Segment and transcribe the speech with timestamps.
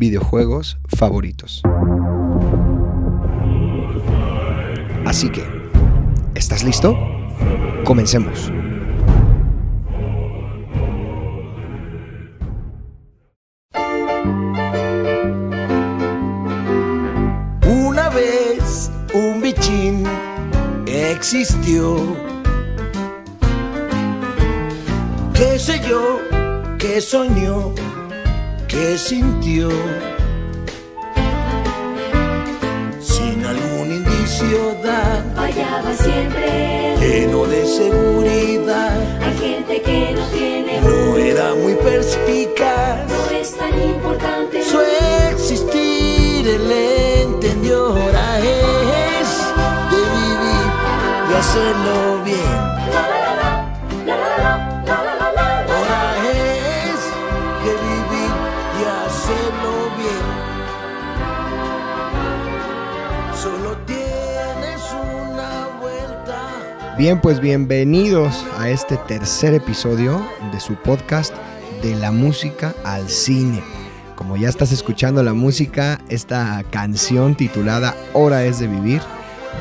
[0.00, 1.62] videojuegos favoritos.
[5.04, 5.44] Así que,
[6.34, 6.96] ¿estás listo?
[7.84, 8.50] Comencemos.
[17.66, 20.04] Una vez un bichín
[20.86, 22.16] existió.
[25.34, 26.20] ¿Qué sé yo?
[26.78, 27.74] ¿Qué soñó?
[28.70, 29.68] ¿Qué sintió?
[33.00, 36.94] Sin algún indicio da, Fallaba siempre.
[37.00, 38.96] lleno de seguridad.
[39.22, 40.80] Hay gente que no tiene.
[40.82, 43.08] No era muy perspicaz.
[43.08, 44.62] No es tan importante.
[44.62, 44.78] Su
[45.32, 46.70] existir él
[47.24, 47.86] entendió.
[47.88, 49.30] Ahora es
[49.90, 50.66] de vivir
[51.28, 52.09] y hacerlo
[67.00, 71.34] Bien, pues bienvenidos a este tercer episodio de su podcast
[71.82, 73.62] de la música al cine.
[74.16, 79.00] Como ya estás escuchando la música, esta canción titulada Hora es de vivir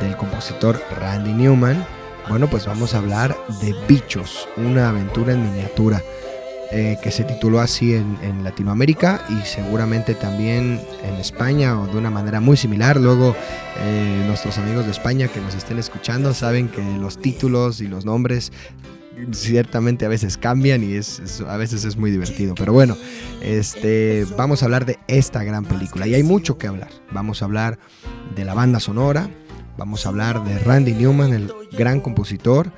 [0.02, 1.88] del compositor Randy Newman,
[2.28, 6.04] bueno, pues vamos a hablar de Bichos, una aventura en miniatura.
[6.72, 12.10] Eh, que se tituló así en, Latinoamérica y seguramente también en España o de una
[12.12, 12.98] manera muy similar.
[12.98, 13.36] Luego
[13.80, 18.06] eh, nuestros amigos de España que nos estén escuchando saben que los títulos y los
[18.06, 18.52] nombres
[19.32, 22.56] ciertamente a veces cambian y es, es- a veces es muy divertido.
[22.56, 22.96] Pero bueno,
[23.42, 26.90] este, vamos a hablar de esta gran película y hay mucho que hablar.
[27.12, 27.80] Vamos a hablar
[28.36, 29.30] de la banda sonora,
[29.78, 32.72] vamos a hablar de Randy Newman, el gran compositor,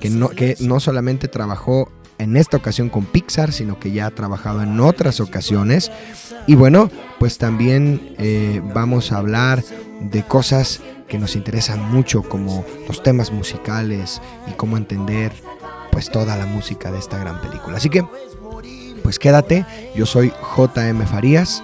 [0.00, 4.10] que no, que no solamente trabajó en esta ocasión con Pixar, sino que ya ha
[4.10, 5.90] trabajado en otras ocasiones.
[6.46, 9.62] Y bueno, pues también eh, vamos a hablar
[10.00, 14.20] de cosas que nos interesan mucho, como los temas musicales
[14.50, 15.32] y cómo entender
[15.90, 17.76] pues toda la música de esta gran película.
[17.76, 18.04] Así que,
[19.02, 19.64] pues quédate,
[19.94, 21.62] yo soy JM Farías.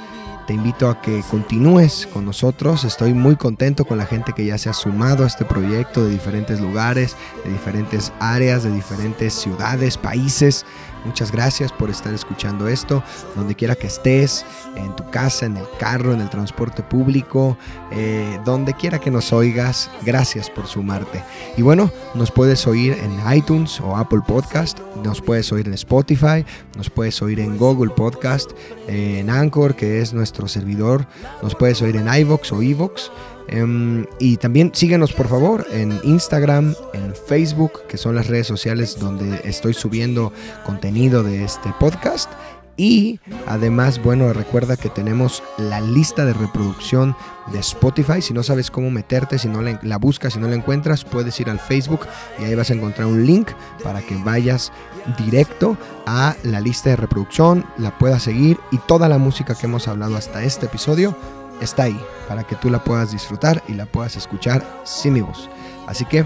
[0.50, 2.82] Te invito a que continúes con nosotros.
[2.82, 6.10] Estoy muy contento con la gente que ya se ha sumado a este proyecto de
[6.10, 10.66] diferentes lugares, de diferentes áreas, de diferentes ciudades, países.
[11.04, 13.02] Muchas gracias por estar escuchando esto,
[13.34, 14.44] donde quiera que estés,
[14.76, 17.56] en tu casa, en el carro, en el transporte público,
[17.92, 19.90] eh, donde quiera que nos oigas.
[20.04, 21.22] Gracias por sumarte.
[21.56, 26.44] Y bueno, nos puedes oír en iTunes o Apple Podcast, nos puedes oír en Spotify,
[26.76, 28.50] nos puedes oír en Google Podcast,
[28.86, 31.06] eh, en Anchor, que es nuestro servidor,
[31.42, 33.10] nos puedes oír en iVoox o iVoox.
[33.52, 38.96] Em, y también síguenos por favor en Instagram, en Facebook, que son las redes sociales
[39.00, 40.32] donde estoy subiendo
[40.64, 42.30] contenido de este podcast.
[42.76, 47.16] Y además, bueno, recuerda que tenemos la lista de reproducción
[47.52, 48.22] de Spotify.
[48.22, 51.38] Si no sabes cómo meterte, si no la, la buscas, si no la encuentras, puedes
[51.40, 52.06] ir al Facebook
[52.38, 53.50] y ahí vas a encontrar un link
[53.82, 54.72] para que vayas
[55.18, 59.88] directo a la lista de reproducción, la puedas seguir y toda la música que hemos
[59.88, 61.16] hablado hasta este episodio
[61.60, 65.48] está ahí para que tú la puedas disfrutar y la puedas escuchar sin mi voz.
[65.86, 66.24] Así que,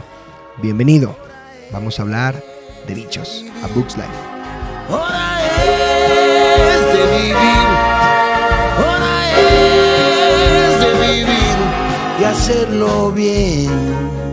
[0.63, 1.17] bienvenido.
[1.73, 2.43] Vamos a hablar
[2.87, 4.09] de bichos, a Books Life.
[12.21, 14.24] Y hacerlo bien.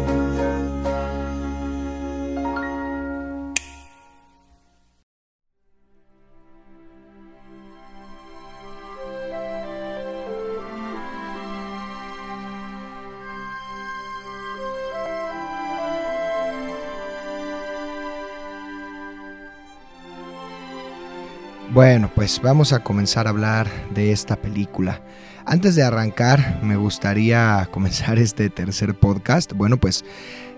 [21.81, 25.01] Bueno, pues vamos a comenzar a hablar de esta película.
[25.47, 29.53] Antes de arrancar, me gustaría comenzar este tercer podcast.
[29.53, 30.05] Bueno, pues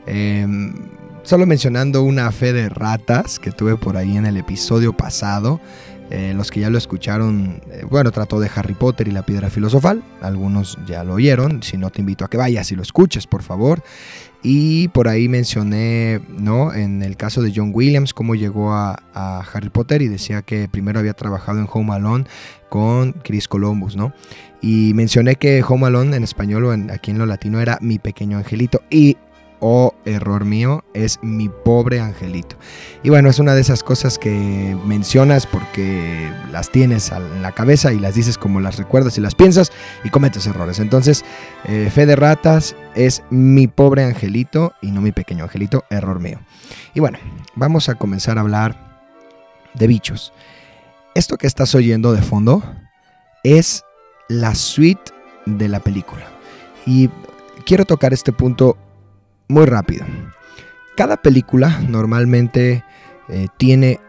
[0.05, 0.45] eh,
[1.21, 5.61] solo mencionando una fe de ratas que tuve por ahí en el episodio pasado.
[6.09, 9.49] Eh, los que ya lo escucharon, eh, bueno, trató de Harry Potter y la piedra
[9.49, 10.03] filosofal.
[10.21, 11.63] Algunos ya lo oyeron.
[11.63, 13.81] Si no, te invito a que vayas y lo escuches, por favor.
[14.45, 16.73] Y por ahí mencioné, ¿no?
[16.73, 18.99] En el caso de John Williams, cómo llegó a,
[19.53, 22.25] Harry Potter y decía que primero había trabajado en Home Alone
[22.67, 24.13] con Chris Columbus, ¿no?
[24.61, 27.99] Y mencioné que Home Alone en español o en, aquí en lo latino era Mi
[27.99, 28.81] Pequeño Angelito.
[28.89, 29.17] Y
[29.65, 32.57] oh, error mío, es mi pobre angelito.
[33.01, 37.93] Y bueno, es una de esas cosas que mencionas porque las tienes en la cabeza
[37.93, 39.71] y las dices como las recuerdas y las piensas
[40.03, 40.79] y cometes errores.
[40.79, 41.23] Entonces,
[41.63, 46.39] eh, fe de ratas es mi pobre angelito y no mi pequeño angelito, error mío.
[46.93, 47.17] Y bueno,
[47.55, 49.01] vamos a comenzar a hablar
[49.75, 50.33] de bichos.
[51.15, 52.63] Esto que estás oyendo de fondo
[53.43, 53.85] es
[54.27, 55.13] la suite
[55.45, 56.25] de la película.
[56.85, 57.09] Y
[57.65, 58.77] quiero tocar este punto
[59.47, 60.05] muy rápido.
[60.95, 62.83] Cada película normalmente
[63.29, 63.99] eh, tiene,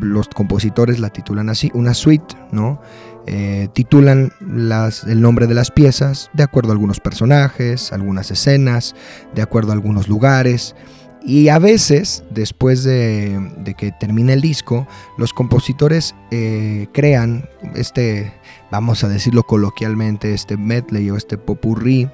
[0.00, 2.80] los compositores la titulan así, una suite, ¿no?
[3.28, 8.94] Eh, titulan las, el nombre de las piezas de acuerdo a algunos personajes, algunas escenas,
[9.34, 10.76] de acuerdo a algunos lugares.
[11.22, 14.86] Y a veces, después de, que termine el disco,
[15.18, 18.32] los compositores eh, crean este,
[18.70, 22.08] vamos a decirlo coloquialmente, este medley o este popurrí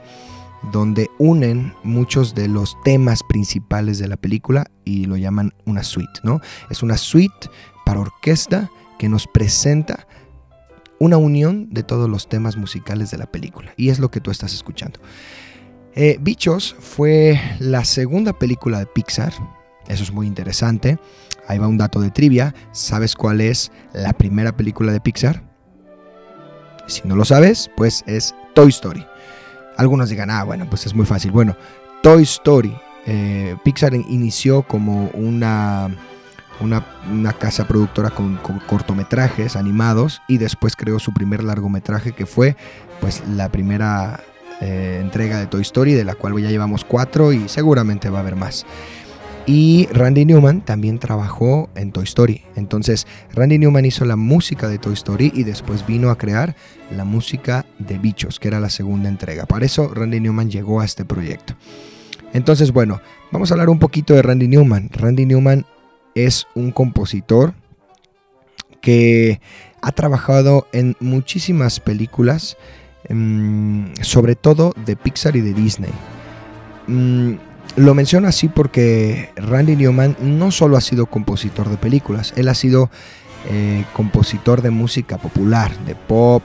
[0.71, 6.21] donde unen muchos de los temas principales de la película y lo llaman una suite,
[6.23, 6.41] ¿no?
[6.71, 7.49] Es una suite
[7.85, 10.07] para orquesta que nos presenta
[10.99, 14.31] una unión de todos los temas musicales de la película y es lo que tú
[14.31, 15.01] estás escuchando.
[15.95, 19.33] Eh, Bichos fue la segunda película de Pixar,
[19.89, 20.99] eso es muy interesante.
[21.49, 25.43] Ahí va un dato de trivia, ¿sabes cuál es la primera película de Pixar?
[26.87, 29.05] Si no lo sabes, pues es Toy Story.
[29.77, 31.31] Algunos digan, ah, bueno, pues es muy fácil.
[31.31, 31.57] Bueno,
[32.03, 32.77] Toy Story.
[33.07, 35.91] Eh, Pixar inició como una,
[36.61, 38.39] una, casa productora con,
[38.69, 42.57] cortometrajes animados y después creó su primer largometraje que fue
[43.01, 44.21] pues la primera
[44.61, 48.21] eh, entrega de Toy Story, de la cual ya llevamos cuatro y seguramente va a
[48.21, 48.65] haber más.
[49.45, 52.43] Y Randy Newman también trabajó en Toy Story.
[52.55, 56.55] Entonces, Randy Newman hizo la música de Toy Story y después vino a crear
[56.97, 59.47] la música de Bichos, que era la segunda entrega.
[59.47, 61.57] Por eso Randy Newman llegó a este proyecto.
[62.33, 63.01] Entonces, bueno,
[63.33, 64.91] vamos a hablar un poquito de Randy Newman.
[64.93, 65.67] Randy Newman
[66.15, 67.55] es un compositor
[68.81, 69.41] que
[69.81, 72.57] ha trabajado en muchísimas películas,
[73.09, 75.93] mm, sobre todo de Pixar y de Disney.
[77.77, 82.55] Lo menciono así porque Randy Newman no solo ha sido compositor de películas, él ha
[82.55, 82.91] sido
[83.51, 86.43] eh, compositor de música popular, de pop,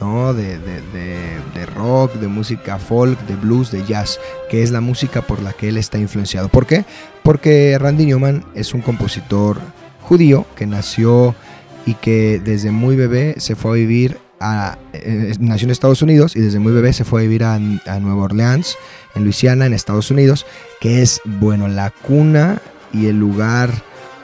[0.00, 0.32] ¿no?
[0.32, 4.18] De, de, rock, de música folk, de blues, de jazz,
[4.48, 6.48] que es la música por la que él está influenciado.
[6.48, 6.86] ¿Por qué?
[7.22, 9.60] Porque Randy Newman es un compositor
[10.00, 11.34] judío que nació
[11.84, 16.40] y que desde muy bebé se fue a vivir eh, nació en Estados Unidos y
[16.40, 18.76] desde muy bebé se fue a vivir a, Nueva Orleans,
[19.14, 20.46] en Luisiana, en Estados Unidos,
[20.80, 23.70] que es, bueno, la cuna y el lugar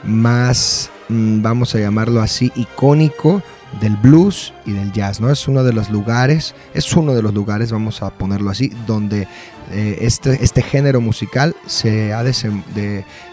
[0.03, 3.43] más, mm, vamos a llamarlo así, icónico
[3.79, 5.29] del blues y del jazz, ¿no?
[5.29, 9.27] Es uno de los lugares, es uno de los lugares, vamos a ponerlo así, donde
[9.71, 12.23] eh, este, este género musical se ha,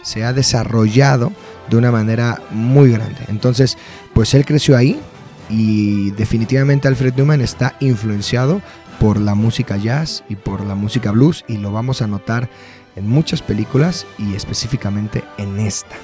[0.02, 1.32] se ha desarrollado
[1.70, 3.20] de una manera muy grande.
[3.28, 3.78] Entonces,
[4.12, 5.00] pues él creció ahí,
[5.56, 8.60] y definitivamente Alfred Newman está influenciado
[8.98, 12.48] por la música jazz y por la música blues y lo vamos a notar
[12.96, 15.94] en muchas películas y específicamente en esta.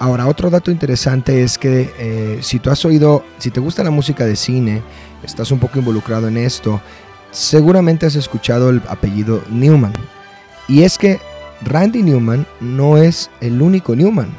[0.00, 3.90] Ahora, otro dato interesante es que eh, si tú has oído, si te gusta la
[3.90, 4.82] música de cine,
[5.22, 6.80] estás un poco involucrado en esto,
[7.30, 9.94] seguramente has escuchado el apellido Newman.
[10.66, 11.20] Y es que
[11.62, 14.30] Randy Newman no es el único Newman,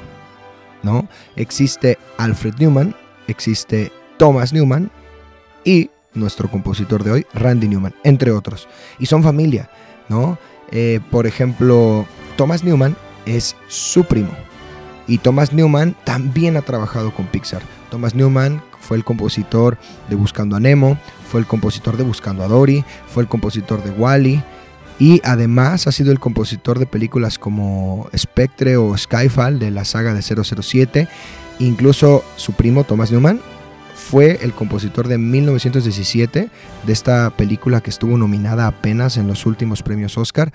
[0.84, 1.08] ¿no?
[1.38, 2.94] Existe Alfred Newman,
[3.28, 4.92] existe Thomas Newman
[5.64, 8.68] y nuestro compositor de hoy, Randy Newman, entre otros.
[9.00, 9.70] Y son familia,
[10.10, 10.38] ¿no?
[10.72, 12.06] Eh, por ejemplo,
[12.36, 12.96] Thomas Newman
[13.26, 14.32] es su primo.
[15.08, 17.62] Y Thomas Newman también ha trabajado con Pixar.
[17.90, 19.78] Thomas Newman fue el compositor
[20.10, 20.98] de Buscando a Nemo,
[21.30, 24.44] fue el compositor de Buscando a Dory, fue el compositor de Wally.
[25.00, 30.14] Y además ha sido el compositor de películas como Spectre o Skyfall de la saga
[30.14, 31.08] de 007.
[31.60, 33.40] Incluso su primo Thomas Newman
[34.10, 36.50] fue el compositor de 1917
[36.86, 40.54] de esta película que estuvo nominada apenas en los últimos premios Oscar.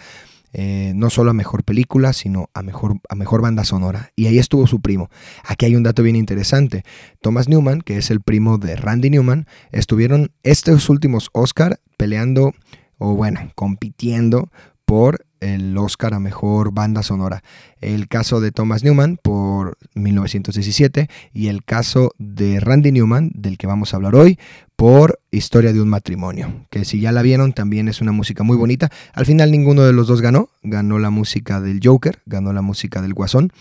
[0.55, 4.11] Eh, no solo a mejor película, sino a mejor, a mejor banda sonora.
[4.17, 5.11] Y ahí estuvo su primo.
[5.45, 6.83] Aquí hay un dato bien interesante.
[7.21, 12.55] Thomas Newman, que es el primo de Randy Newman, estuvieron estos últimos Oscar peleando,
[12.97, 14.51] o bueno, compitiendo
[14.87, 17.43] por el Oscar a Mejor Banda Sonora.
[17.81, 23.67] El caso de Thomas Newman por 1917 y el caso de Randy Newman, del que
[23.67, 24.39] vamos a hablar hoy,
[24.77, 28.57] por Historia de un matrimonio, que si ya la vieron también es una música muy
[28.57, 28.91] bonita.
[29.15, 33.01] Al final ninguno de los dos ganó, ganó la música del Joker, ganó la música
[33.01, 33.53] del Guasón,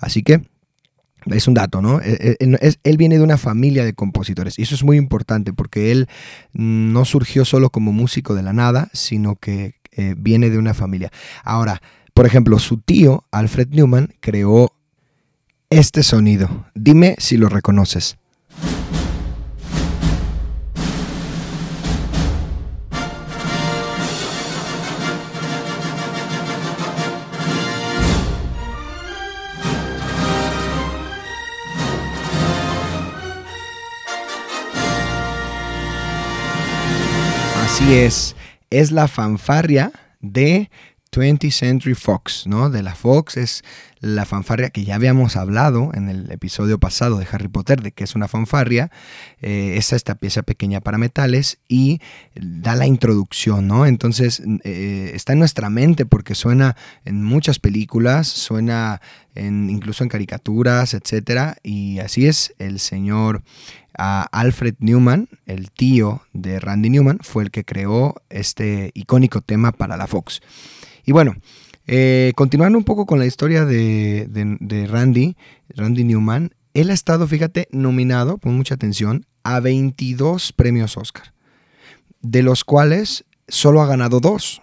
[0.00, 0.42] así que
[1.26, 2.00] es un dato, ¿no?
[2.02, 5.90] Eh, es- Él viene de una familia de compositores y eso es muy importante porque
[5.90, 6.06] él
[6.52, 11.10] no surgió solo como músico de la nada, sino que eh, viene de una familia.
[11.42, 11.80] Ahora,
[12.14, 14.72] por ejemplo, su tío, Alfred Newman, creó
[15.70, 16.66] este sonido.
[16.74, 18.16] Dime si lo reconoces.
[37.76, 38.36] Así es,
[38.78, 40.70] es la fanfarria de
[41.16, 42.68] 20th Century Fox, ¿no?
[42.68, 43.64] De la Fox es
[44.00, 48.04] la fanfarria que ya habíamos hablado en el episodio pasado de Harry Potter, de que
[48.04, 48.90] es una fanfarria,
[49.40, 52.00] eh, es esta pieza pequeña para metales y
[52.34, 53.86] da la introducción, ¿no?
[53.86, 59.00] Entonces eh, está en nuestra mente porque suena en muchas películas, suena
[59.34, 63.42] en, incluso en caricaturas, etcétera, y así es el señor
[63.98, 69.72] a Alfred Newman, el tío de Randy Newman, fue el que creó este icónico tema
[69.72, 70.42] para la Fox.
[71.06, 71.36] Y bueno,
[71.86, 75.36] eh, continuando un poco con la historia de, Randy,
[75.68, 81.32] Randy Newman, él ha estado, fíjate, nominado, pon mucha atención, a 22 premios Oscar,
[82.20, 84.60] de los cuales solo ha ganado dos.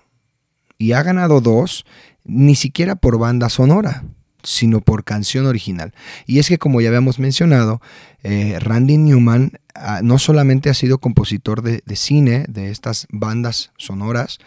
[0.77, 1.85] Y ha ganado dos
[2.25, 4.03] ni siquiera por banda sonora,
[4.43, 5.93] sino por canción original.
[6.25, 7.79] Y es que como ya habíamos mencionado,
[8.23, 14.39] eh, Randy Newman ah, no solamente ha sido compositor de cine, de estas bandas sonoras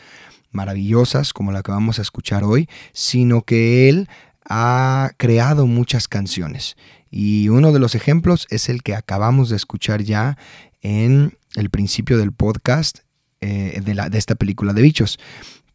[0.57, 4.09] maravillosas como la que vamos a escuchar hoy, sino que él
[4.49, 6.77] ha creado muchas canciones.
[7.11, 10.37] Y uno de los ejemplos es el que acabamos de escuchar ya
[10.83, 12.99] en el principio del podcast
[13.41, 15.19] eh, de, la- de esta película de bichos.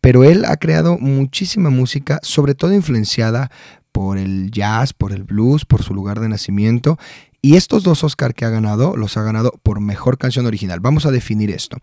[0.01, 3.51] Pero él ha creado muchísima música, sobre todo influenciada
[3.91, 6.97] por el jazz, por el blues, por su lugar de nacimiento.
[7.41, 10.79] Y estos dos Oscar que ha ganado, los ha ganado por mejor canción original.
[10.79, 11.77] Vamos a definir esto.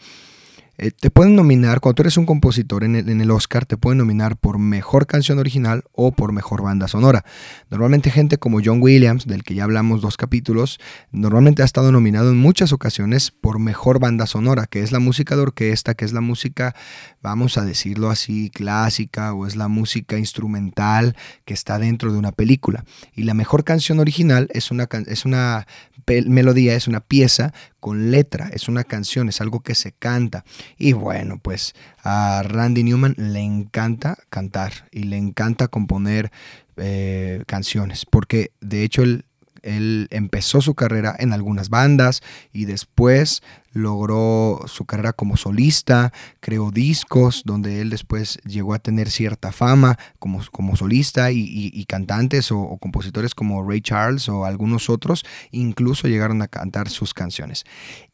[0.81, 3.77] Eh, te pueden nominar, cuando tú eres un compositor en el, en el Oscar, te
[3.77, 7.25] pueden nominar por mejor canción original o por mejor banda sonora.
[7.69, 10.79] Normalmente gente como John Williams, del que ya hablamos dos capítulos,
[11.11, 15.35] normalmente ha estado nominado en muchas ocasiones por mejor banda sonora, que es la música
[15.35, 16.77] de orquesta, que es la música,
[17.21, 22.31] vamos a decirlo así, clásica o es la música instrumental que está dentro de una
[22.31, 22.85] película.
[23.17, 25.67] Y la mejor canción original es una, es una
[26.07, 30.45] melodía, es una pieza con letra, es una canción, es algo que se canta.
[30.77, 36.31] Y bueno, pues a Randy Newman le encanta cantar y le encanta componer
[36.77, 39.25] eh, canciones, porque de hecho él,
[39.63, 42.23] él empezó su carrera en algunas bandas
[42.53, 49.11] y después logró su carrera como solista, creó discos donde él después llegó a tener
[49.11, 54.91] cierta fama como, como solista y, y- cantantes o, compositores como Ray Charles o algunos
[54.91, 57.65] otros incluso llegaron a cantar sus canciones.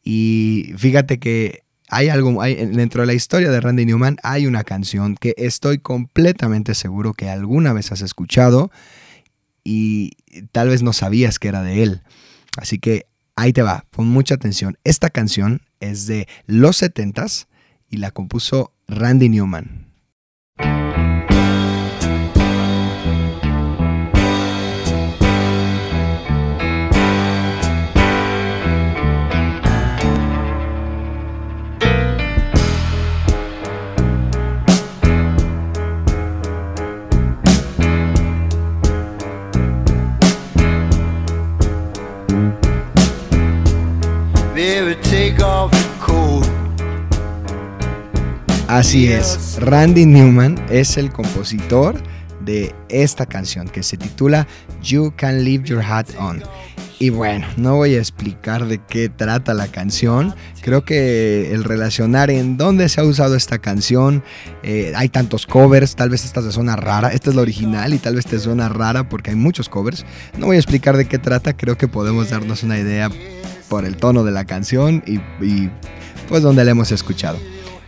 [0.03, 5.15] Y fíjate que hay algo, dentro de la historia de Randy Newman hay una canción
[5.15, 8.71] que estoy completamente seguro que alguna vez has escuchado
[9.65, 10.11] y
[10.53, 12.03] tal vez no sabías que era de él.
[12.55, 14.77] Así que ahí te va, pon mucha atención.
[14.85, 17.47] Esta canción es de los 70s
[17.89, 19.91] y la compuso Randy Newman.
[48.85, 51.95] Así es, Randy Newman es el compositor
[52.41, 54.45] de esta canción que se titula
[54.83, 56.43] You Can Leave Your Hat On.
[56.99, 60.35] Y bueno, no voy a explicar de qué trata la canción.
[60.61, 64.23] Creo que el relacionar en dónde se ha usado esta canción,
[64.61, 67.97] eh, hay tantos covers, tal vez esta te suena rara, esta es la original y
[67.97, 70.05] tal vez te suena rara porque hay muchos covers.
[70.37, 73.09] No voy a explicar de qué trata, creo que podemos darnos una idea
[73.67, 75.71] por el tono de la canción y, y
[76.29, 77.39] pues donde la hemos escuchado.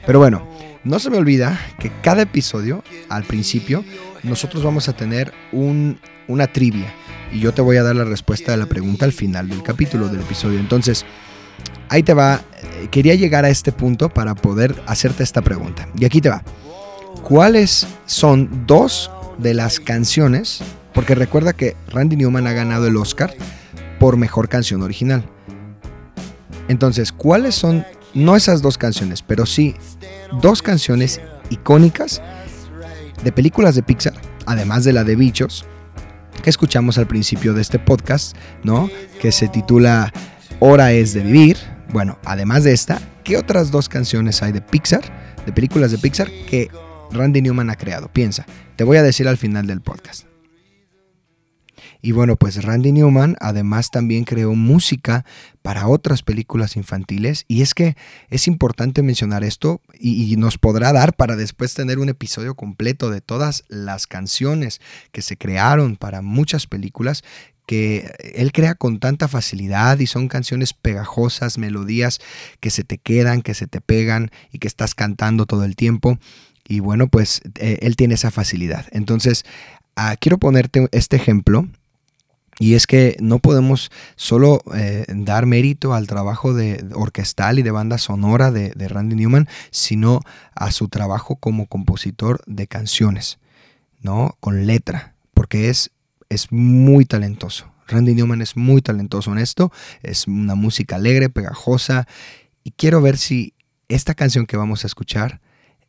[0.07, 0.56] Pero bueno,
[0.87, 3.83] no se me olvida que cada episodio, al principio,
[4.23, 6.93] nosotros vamos a tener un, una trivia.
[7.31, 10.07] Y yo te voy a dar la respuesta de la pregunta al final del capítulo,
[10.07, 10.59] del episodio.
[10.59, 11.05] Entonces,
[11.89, 12.41] ahí te va.
[12.61, 15.89] Eh, Quería llegar a este punto para poder hacerte esta pregunta.
[15.99, 16.41] Y aquí te va.
[17.21, 20.61] ¿Cuáles son dos de las canciones?
[20.93, 23.35] Porque recuerda que Randy Newman ha ganado el Oscar
[23.99, 25.29] por mejor canción original.
[26.69, 29.75] Entonces, ¿cuáles son, no esas dos canciones, pero sí
[30.41, 32.21] dos canciones icónicas
[33.23, 34.13] de películas de Pixar,
[34.45, 35.65] además de la de Bichos,
[36.43, 38.89] que escuchamos al principio de este podcast, ¿no?
[39.19, 40.13] Que se titula
[40.59, 41.57] Hora es de vivir.
[41.89, 45.01] Bueno, además de esta, ¿qué otras dos canciones hay de Pixar,
[45.45, 46.69] de películas de Pixar, que
[47.11, 48.09] Randy Newman ha creado?
[48.09, 50.25] Piensa, te voy a decir al final del podcast.
[52.07, 55.25] Y bueno, pues Randy Newman además también creó música
[55.61, 57.43] para otras películas infantiles.
[57.49, 57.97] Y es que
[58.29, 63.19] es importante mencionar esto y, nos podrá dar para después tener un episodio completo de
[63.19, 64.79] todas las canciones
[65.11, 67.25] que se crearon para muchas películas
[67.65, 72.21] que él crea con tanta facilidad y son canciones pegajosas, melodías
[72.61, 76.19] que se te quedan, que se te pegan y que estás cantando todo el tiempo.
[76.69, 78.85] Y bueno, pues eh, él tiene esa facilidad.
[78.91, 79.43] Entonces,
[79.97, 81.67] ah, quiero ponerte este ejemplo.
[82.59, 87.71] Y es que no podemos solo eh, dar mérito al trabajo de, orquestal y de
[87.71, 90.21] banda sonora de, de Randy Newman, sino
[90.55, 93.37] a su trabajo como compositor de canciones,
[94.01, 94.37] ¿no?
[94.39, 95.91] Con letra, porque es
[96.29, 97.71] es muy talentoso.
[97.87, 99.71] Randy Newman es muy talentoso en esto.
[100.03, 102.07] Es una música alegre, pegajosa.
[102.63, 103.53] Y quiero ver si
[103.87, 105.39] esta canción que vamos a escuchar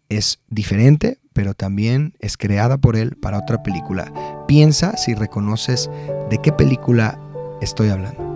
[0.08, 4.12] es diferente, pero también es creada por él para otra película.
[4.48, 5.90] Piensa si reconoces
[6.30, 7.18] de qué película
[7.60, 8.26] estoy hablando.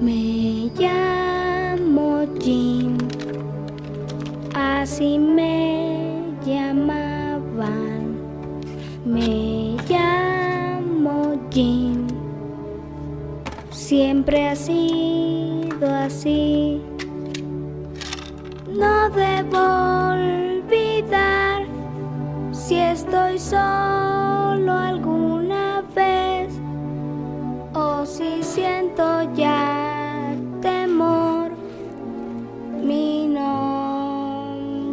[0.00, 2.96] Me llamo Jim,
[4.54, 8.16] así me llamaban.
[9.04, 11.97] Me llamo Jim,
[13.88, 16.82] siempre ha sido así.
[18.70, 19.58] No debo
[20.12, 21.62] olvidar
[22.52, 26.52] si estoy solo alguna vez
[27.72, 31.52] o si siento ya temor.
[32.84, 34.84] Mi nombre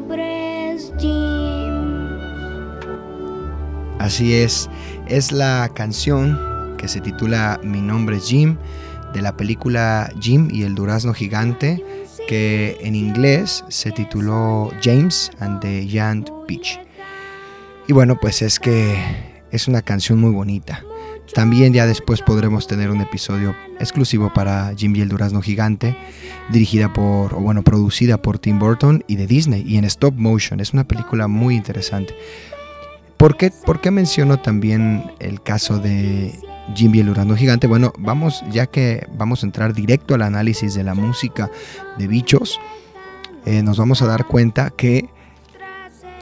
[0.72, 2.08] es Jim.
[4.00, 4.70] Así es,
[5.08, 6.55] es la canción
[6.86, 8.58] que se titula Mi nombre es Jim
[9.12, 11.84] de la película Jim y el durazno gigante
[12.28, 16.80] que en inglés se tituló James and the Giant Peach.
[17.88, 18.96] Y bueno, pues es que
[19.50, 20.84] es una canción muy bonita.
[21.34, 25.98] También ya después podremos tener un episodio exclusivo para Jim y el Durazno Gigante,
[26.52, 30.60] dirigida por, o bueno, producida por Tim Burton y de Disney, y en stop motion.
[30.60, 32.14] Es una película muy interesante.
[33.18, 36.38] ¿Por qué, por qué menciono también el caso de
[36.74, 37.68] Jim y el Durazno Gigante?
[37.68, 41.52] Bueno, vamos, ya que vamos a entrar directo al análisis de la música
[41.98, 42.60] de bichos,
[43.46, 45.10] eh, nos vamos a dar cuenta que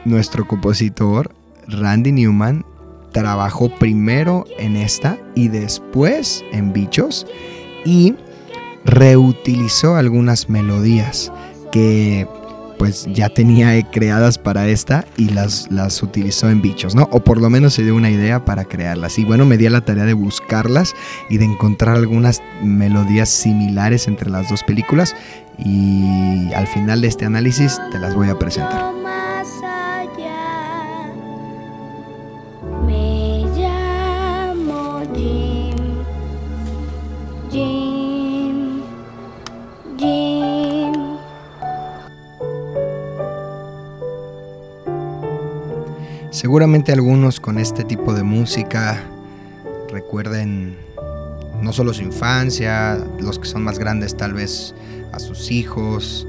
[0.04, 1.34] nuestro compositor,
[1.68, 2.64] Randy Newman,
[3.12, 7.26] trabajó primero en esta y después en Bichos
[7.84, 8.16] y
[8.84, 11.32] reutilizó algunas melodías
[11.70, 12.26] que
[12.78, 17.08] pues ya tenía creadas para esta y las, las utilizó en Bichos, ¿no?
[17.10, 19.18] O por lo menos se dio una idea para crearlas.
[19.18, 20.94] Y bueno, me di a la tarea de buscarlas
[21.30, 25.14] y de encontrar algunas melodías similares entre las dos películas
[25.58, 29.03] y al final de este análisis te las voy a presentar.
[46.34, 49.00] Seguramente algunos con este tipo de música
[49.88, 50.76] recuerden
[51.62, 54.74] no solo su infancia, los que son más grandes tal vez
[55.12, 56.26] a sus hijos,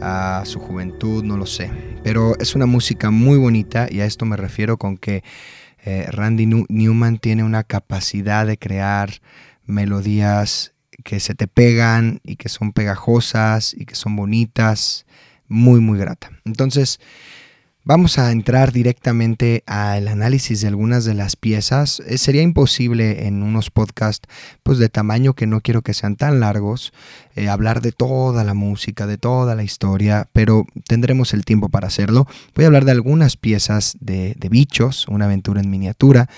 [0.00, 1.70] a su juventud, no lo sé.
[2.02, 5.22] Pero es una música muy bonita y a esto me refiero con que
[5.84, 9.20] eh, Randy Newman tiene una capacidad de crear
[9.66, 10.72] melodías
[11.04, 15.04] que se te pegan y que son pegajosas y que son bonitas,
[15.46, 16.30] muy muy grata.
[16.46, 17.00] Entonces,
[17.84, 22.00] Vamos a entrar directamente al análisis de algunas de las piezas.
[22.06, 24.28] Eh, sería imposible en unos podcasts
[24.62, 26.92] pues de tamaño que no quiero que sean tan largos
[27.34, 31.88] eh, hablar de toda la música, de toda la historia, pero tendremos el tiempo para
[31.88, 32.28] hacerlo.
[32.54, 36.28] Voy a hablar de algunas piezas de, de bichos, una aventura en miniatura.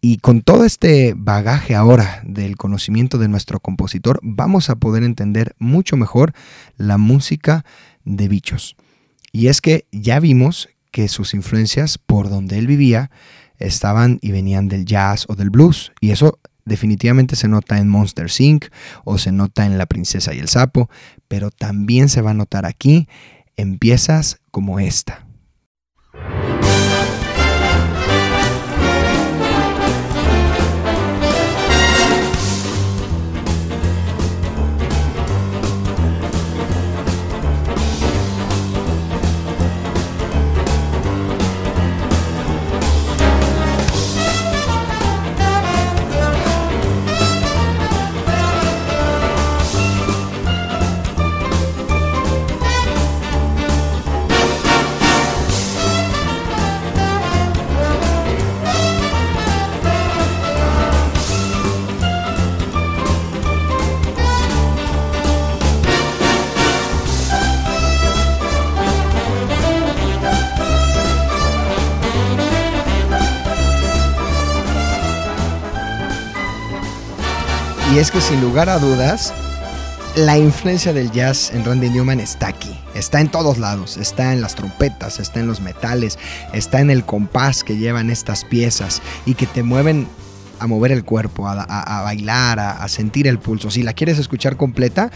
[0.00, 5.54] Y con todo este bagaje ahora del conocimiento de nuestro compositor, vamos a poder entender
[5.60, 6.32] mucho mejor
[6.76, 7.64] la música
[8.04, 8.74] de bichos.
[9.30, 13.10] Y es que ya vimos que sus influencias por donde él vivía
[13.58, 15.92] estaban y venían del jazz o del blues.
[16.00, 18.66] Y eso definitivamente se nota en Monster Inc.
[19.04, 20.88] o se nota en La Princesa y el Sapo,
[21.26, 23.08] pero también se va a notar aquí
[23.56, 25.26] en piezas como esta.
[78.02, 79.32] Es que sin lugar a dudas,
[80.16, 84.40] la influencia del jazz en Randy Newman está aquí, está en todos lados, está en
[84.40, 86.18] las trompetas, está en los metales,
[86.52, 90.08] está en el compás que llevan estas piezas y que te mueven
[90.58, 93.70] a mover el cuerpo, a, bailar, a, sentir el pulso.
[93.70, 95.12] Si la quieres escuchar completa,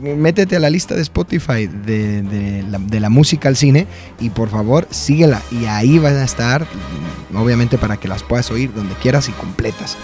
[0.00, 3.86] métete a la lista de Spotify de, la, de la música al cine
[4.18, 6.66] y por favor síguela y ahí van a estar,
[7.32, 9.96] obviamente para que las puedas oír donde quieras y completas.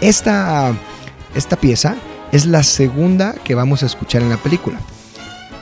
[0.00, 0.74] Esta,
[1.34, 1.96] esta pieza
[2.32, 4.78] es la segunda que vamos a escuchar en la película.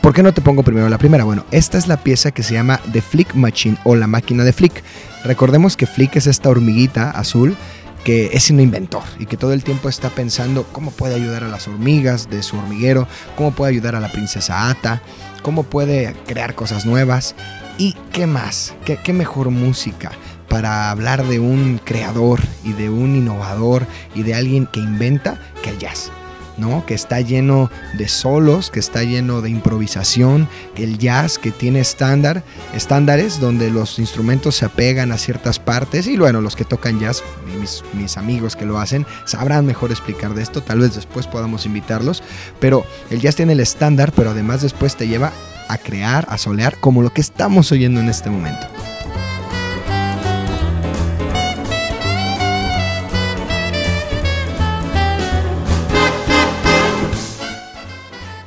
[0.00, 1.24] ¿Por qué no te pongo primero la primera?
[1.24, 4.52] Bueno, esta es la pieza que se llama The Flick Machine o la máquina de
[4.52, 4.84] Flick.
[5.24, 7.56] Recordemos que Flick es esta hormiguita azul
[8.04, 11.48] que es un inventor y que todo el tiempo está pensando cómo puede ayudar a
[11.48, 15.00] las hormigas de su hormiguero, cómo puede ayudar a la princesa Ata,
[15.42, 17.34] cómo puede crear cosas nuevas
[17.78, 20.12] y qué más, qué, qué mejor música
[20.54, 25.70] para hablar de un creador y de un innovador y de alguien que inventa que
[25.70, 26.12] el jazz.
[26.58, 26.86] ¿no?
[26.86, 32.44] Que está lleno de solos, que está lleno de improvisación, el jazz que tiene estándar,
[32.72, 37.24] estándares donde los instrumentos se apegan a ciertas partes y bueno, los que tocan jazz,
[37.58, 41.66] mis, mis amigos que lo hacen, sabrán mejor explicar de esto, tal vez después podamos
[41.66, 42.22] invitarlos,
[42.60, 45.32] pero el jazz tiene el estándar, pero además después te lleva
[45.68, 48.68] a crear, a solear, como lo que estamos oyendo en este momento.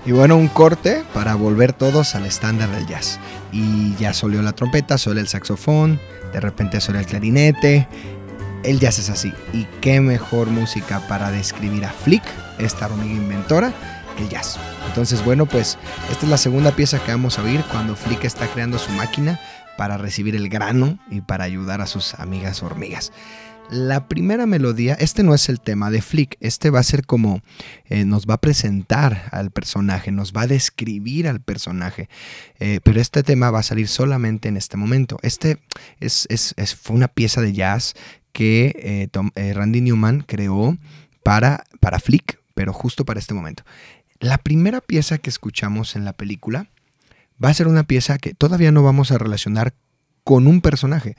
[0.07, 3.19] Y bueno, un corte para volver todos al estándar del jazz.
[3.51, 5.99] Y ya solió la trompeta, solea el saxofón,
[6.31, 7.89] de repente solea el clarinete.
[8.63, 9.33] El jazz es así.
[9.51, 12.23] Y qué mejor música para describir a Flick,
[12.57, 13.73] esta hormiga inventora,
[14.15, 14.57] que el jazz.
[14.87, 15.77] Entonces, bueno, pues
[16.09, 19.41] esta es la segunda pieza que vamos a oír cuando Flick está creando su máquina
[19.77, 23.11] para recibir el grano y para ayudar a sus amigas hormigas.
[23.69, 27.41] La primera melodía, este no es el tema de Flick, este va a ser como
[27.85, 32.07] eh, nos va a presentar al personaje, nos va a describir al personaje,
[32.59, 35.17] eh, pero este tema va a salir solamente en este momento.
[35.21, 35.57] Este
[35.99, 37.95] es, fue una pieza de jazz
[38.31, 40.77] que eh, Randy Newman creó
[41.21, 43.63] para, para Flick, pero justo para este momento.
[44.21, 46.69] La primera pieza que escuchamos en la película
[47.43, 49.73] va a ser una pieza que todavía no vamos a relacionar
[50.23, 51.17] con un personaje.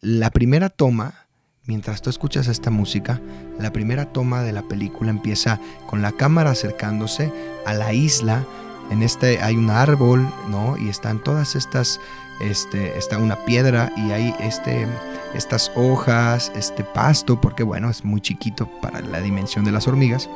[0.00, 1.22] La primera toma
[1.66, 3.20] Mientras tú escuchas esta música,
[3.58, 7.32] la primera toma de la película empieza con la cámara acercándose
[7.64, 8.44] a la isla.
[8.90, 10.76] En este hay un árbol, ¿no?
[10.76, 12.00] Y están todas estas,
[12.40, 14.88] este, está una piedra y hay este,
[15.34, 20.28] estas hojas, este pasto, porque bueno, es muy chiquito para la dimensión de las hormigas.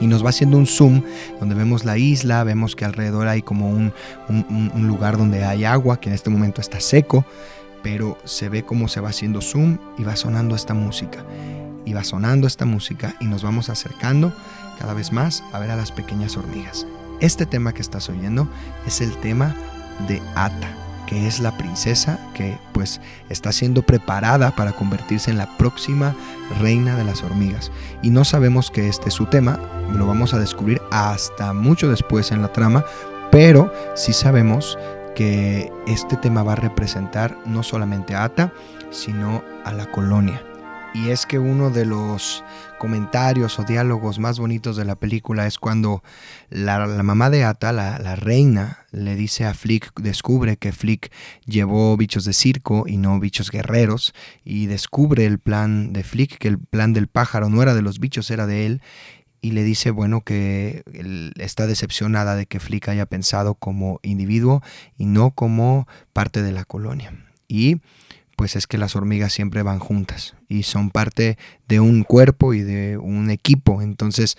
[0.00, 1.02] Y nos va haciendo un zoom
[1.40, 3.92] donde vemos la isla, vemos que alrededor hay como un,
[4.28, 7.24] un- lugar donde hay agua, que en este momento está seco
[7.82, 11.24] pero se ve cómo se va haciendo zoom y va sonando esta música.
[11.84, 14.32] Y va sonando esta música y nos vamos acercando
[14.78, 16.86] cada vez más a ver a las pequeñas hormigas.
[17.20, 18.48] Este tema que estás oyendo
[18.86, 19.54] es el tema
[20.08, 25.56] de Ata, que es la princesa que pues está siendo preparada para convertirse en la
[25.56, 26.14] próxima
[26.60, 27.70] reina de las hormigas.
[28.02, 29.58] Y no sabemos que este es su tema,
[29.92, 32.84] lo vamos a descubrir hasta mucho después en la trama,
[33.30, 34.78] pero sí sabemos
[35.14, 38.52] que este tema va a representar no solamente a Ata,
[38.90, 40.42] sino a la colonia.
[40.94, 42.44] Y es que uno de los
[42.78, 46.02] comentarios o diálogos más bonitos de la película es cuando
[46.50, 51.10] la, mamá de Ata, la, la reina, le dice a Flick, descubre que Flick
[51.46, 54.12] llevó bichos de circo y no bichos guerreros,
[54.44, 57.98] y descubre el plan de Flick, que el plan del pájaro no era de los
[57.98, 58.82] bichos, era de él,
[59.42, 60.84] y le dice, bueno, que
[61.36, 64.62] está decepcionada de que Flick haya pensado como individuo
[64.96, 67.12] y no como parte de la colonia.
[67.48, 67.80] Y
[68.36, 71.36] pues es que las hormigas siempre van juntas y son parte
[71.68, 73.82] de un cuerpo y de un equipo.
[73.82, 74.38] Entonces,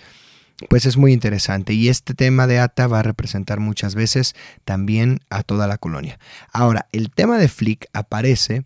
[0.68, 1.74] pues es muy interesante.
[1.74, 6.18] Y este tema de Ata va a representar muchas veces también a toda la colonia.
[6.50, 8.64] Ahora, el tema de Flick aparece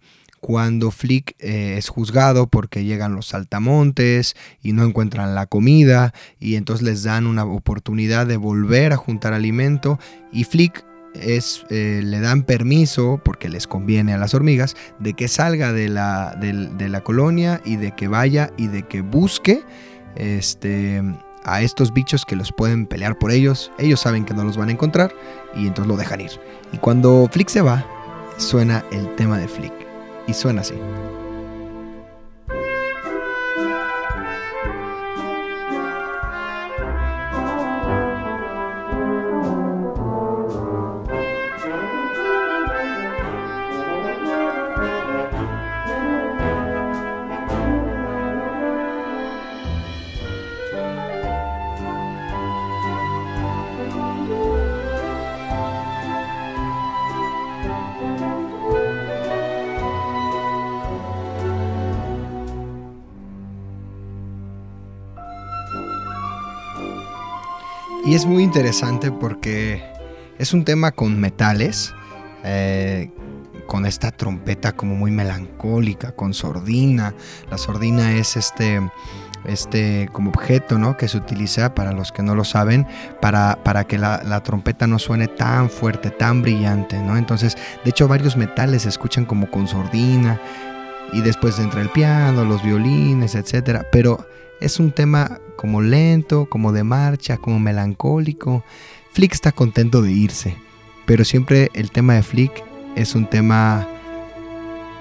[0.48, 6.54] cuando Flick eh, es juzgado porque llegan los saltamontes y no encuentran la comida y
[6.54, 9.98] entonces les dan una oportunidad de volver a juntar alimento
[10.32, 15.28] y Flick es, eh, le dan permiso, porque les conviene a las hormigas, de que
[15.28, 19.64] salga de la, de la colonia y de que vaya y de que busque
[20.16, 21.02] este,
[21.44, 23.70] a estos bichos que los pueden pelear por ellos.
[23.78, 25.12] Ellos saben que no los van a encontrar
[25.54, 26.30] y entonces lo dejan ir.
[26.72, 27.84] Y cuando Flick se va,
[28.38, 29.87] suena el tema de Flick.
[30.28, 30.74] Y suena así.
[68.18, 69.80] Es muy interesante porque
[70.40, 71.94] es un tema con metales,
[72.42, 73.12] eh,
[73.68, 77.14] con esta trompeta como muy melancólica, con sordina.
[77.48, 78.80] La sordina es este
[79.44, 80.96] este como objeto ¿no?
[80.96, 82.88] que se utiliza para los que no lo saben
[83.20, 87.16] para, para que la, la, trompeta no suene tan fuerte tan brillante ¿no?
[87.16, 90.40] entonces de hecho varios metales se escuchan como con sordina
[91.12, 93.86] y después entra el piano los violines etcétera.
[93.92, 94.26] Pero
[94.60, 98.64] es un tema como lento como de marcha como melancólico.
[99.12, 100.68] Flick está contento de irse
[101.08, 102.52] pero siempre el tema de Flick
[102.94, 103.88] es un tema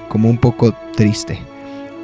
[0.07, 1.37] como un poco triste.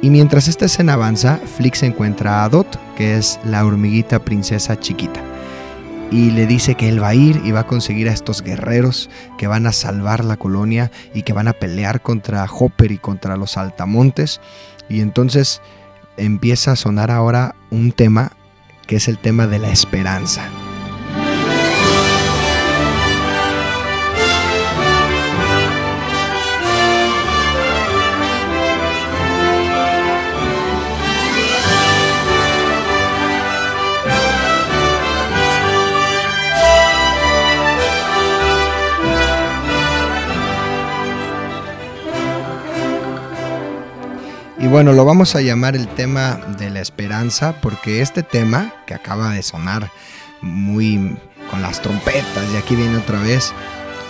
[0.02, 4.78] Y mientras esta escena avanza, Flick se encuentra a Dot, que es la hormiguita princesa
[4.78, 5.22] chiquita.
[6.14, 9.10] Y le dice que él va a ir y va a conseguir a estos guerreros
[9.36, 13.36] que van a salvar la colonia y que van a pelear contra Hopper y contra
[13.36, 14.40] los altamontes.
[14.88, 15.60] Y entonces
[16.16, 18.30] empieza a sonar ahora un tema
[18.86, 20.48] que es el tema de la esperanza.
[44.64, 48.94] Y bueno, lo vamos a llamar el tema de la esperanza porque este tema que
[48.94, 49.90] acaba de sonar
[50.40, 51.18] muy
[51.50, 53.52] con las trompetas y aquí viene otra vez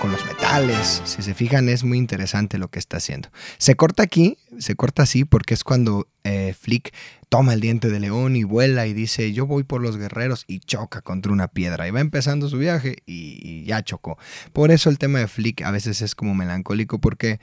[0.01, 3.31] con los metales, si se fijan es muy interesante lo que está haciendo.
[3.59, 6.95] Se corta aquí, se corta así porque es cuando eh, Flick
[7.29, 10.61] toma el diente de león y vuela y dice yo voy por los guerreros y
[10.61, 14.19] choca contra una piedra y va empezando su viaje y, y ya chocó.
[14.53, 17.41] Por eso el tema de Flick a veces es como melancólico porque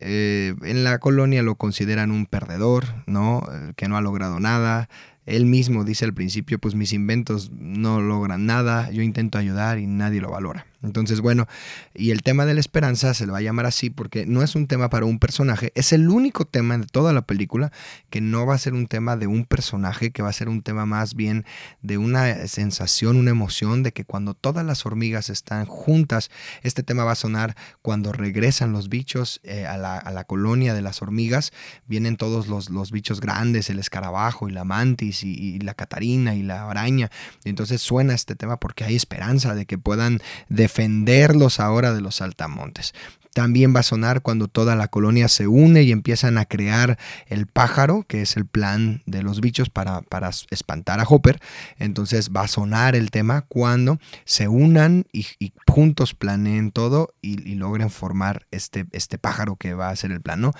[0.00, 3.42] eh, en la colonia lo consideran un perdedor, ¿no?
[3.76, 4.88] Que no ha logrado nada.
[5.26, 9.86] Él mismo dice al principio, pues mis inventos no logran nada, yo intento ayudar y
[9.86, 10.66] nadie lo valora.
[10.80, 11.48] Entonces, bueno,
[11.92, 14.54] y el tema de la esperanza se le va a llamar así porque no es
[14.54, 17.72] un tema para un personaje, es el único tema de toda la película
[18.10, 20.62] que no va a ser un tema de un personaje, que va a ser un
[20.62, 21.44] tema más bien
[21.82, 26.30] de una sensación, una emoción de que cuando todas las hormigas están juntas,
[26.62, 30.74] este tema va a sonar cuando regresan los bichos eh, a, la, a, la, colonia
[30.74, 31.52] de las hormigas,
[31.86, 36.36] vienen todos los, los bichos grandes, el escarabajo y la mantis y, y, la catarina
[36.36, 37.10] y la araña,
[37.44, 42.02] y entonces suena este tema porque hay esperanza de que puedan de defenderlos ahora de
[42.02, 42.92] los saltamontes.
[43.32, 47.46] También va a sonar cuando toda la colonia se une y empiezan a crear el
[47.46, 51.40] pájaro, que es el plan de los bichos para, para espantar a Hopper.
[51.78, 57.48] Entonces va a sonar el tema cuando se unan y, y juntos planeen todo y,
[57.48, 60.52] y, logren formar este, este pájaro que va a ser el plan, ¿no?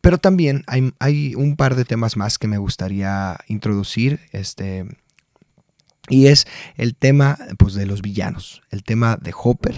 [0.00, 4.20] Pero también hay, hay un par de temas más que me gustaría introducir.
[4.32, 4.86] Este,
[6.08, 9.74] y es el tema pues, de los villanos, el tema de Hopper,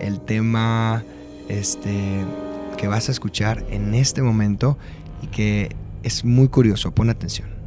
[0.00, 1.04] el tema
[1.48, 2.24] este,
[2.76, 4.78] que vas a escuchar en este momento
[5.22, 7.59] y que es muy curioso, pon atención.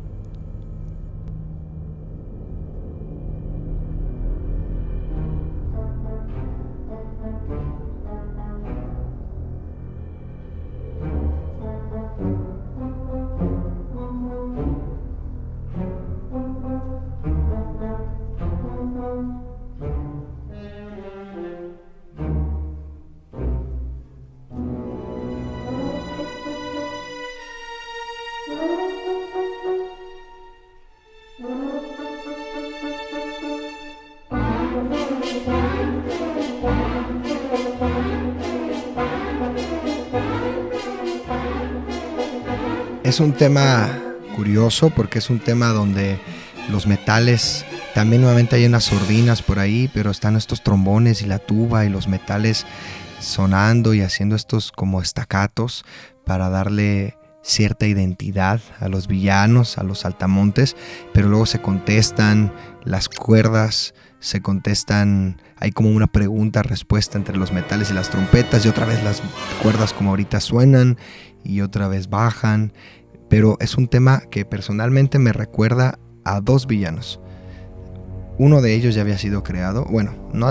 [43.14, 44.02] Es un tema
[44.36, 46.20] curioso porque es un tema donde
[46.72, 51.38] los metales, también nuevamente hay unas sordinas por ahí, pero están estos trombones y la
[51.38, 52.66] tuba y los metales
[53.20, 55.86] sonando y haciendo estos como estacatos
[56.26, 60.76] para darle cierta identidad a los villanos, a los saltamontes,
[61.14, 62.52] pero luego se contestan
[62.84, 68.70] las cuerdas, se contestan, hay como una pregunta-respuesta entre los metales y las trompetas y
[68.70, 69.22] otra vez las
[69.62, 70.98] cuerdas como ahorita suenan
[71.44, 72.74] y otra vez bajan,
[73.34, 77.20] pero es un tema que personalmente me recuerda a dos villanos.
[78.38, 80.46] Uno de ellos ya había sido creado, bueno, no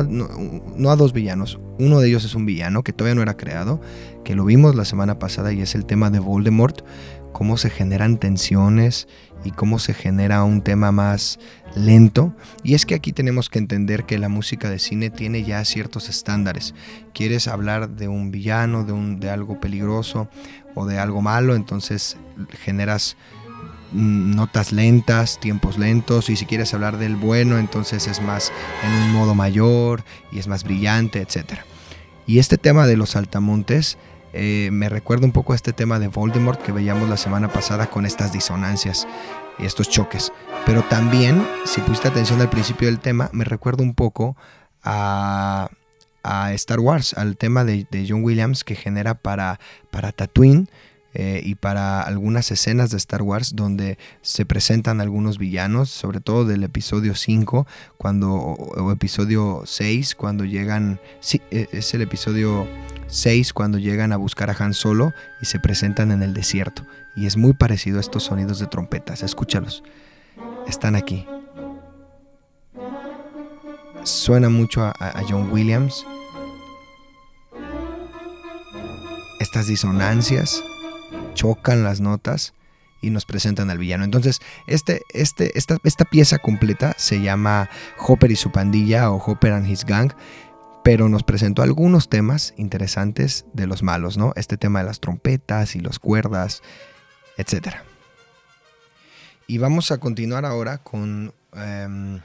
[0.91, 3.81] a, dos villanos, uno de ellos es un villano que todavía no era creado,
[4.25, 6.85] que lo vimos la semana pasada y es el tema de Voldemort,
[7.33, 9.07] cómo se generan tensiones
[9.45, 11.39] y cómo se genera un tema más
[11.77, 12.35] lento.
[12.63, 16.09] Y es que aquí tenemos que entender que la música de cine tiene ya ciertos
[16.09, 16.75] estándares.
[17.15, 20.29] Quieres hablar de un villano, de, un, de algo peligroso
[20.75, 22.17] o de algo malo, entonces
[22.63, 23.17] generas
[23.93, 28.53] mm, notas lentas, tiempos lentos, y si quieres hablar del bueno, entonces es más
[28.85, 31.61] en un modo mayor y es más brillante, etc.
[32.27, 33.99] Y este tema de los altamontes
[34.33, 37.89] eh, me recuerda un poco a este tema de Voldemort que veíamos la semana pasada
[37.89, 39.07] con estas disonancias
[39.59, 40.33] y estos choques.
[40.65, 44.37] Pero también, si pusiste atención al principio del tema, me recuerda un poco
[44.83, 45.69] a,
[46.23, 50.69] a Star Wars, al tema de, de, John Williams que genera para, para Tatooine.
[51.15, 56.47] Eh, y para algunas escenas de Star Wars donde se presentan algunos villanos, sobre todo
[56.47, 57.67] del episodio 5
[57.99, 62.67] cuando, o, episodio 6, cuando llegan, sí, e, es el episodio
[63.09, 66.87] 6 cuando llegan a buscar a Han Solo y se presentan en el desierto.
[67.15, 69.83] Y es muy parecido a estos sonidos de trompetas, escúchalos,
[70.67, 71.27] están aquí.
[74.05, 76.05] Suena mucho a, John Williams.
[79.39, 80.63] Estas disonancias
[81.35, 82.55] chocan las notas
[83.01, 84.05] y nos presentan al villano.
[84.05, 89.53] Entonces, este, este, esta, esta pieza completa se llama Hopper y su pandilla o Hopper
[89.53, 90.13] and his gang,
[90.83, 94.33] pero nos presentó algunos temas interesantes de los malos, ¿no?
[94.35, 96.63] Este tema de las trompetas y las cuerdas,
[97.37, 97.77] etc.
[99.47, 102.21] Y vamos a continuar ahora con um,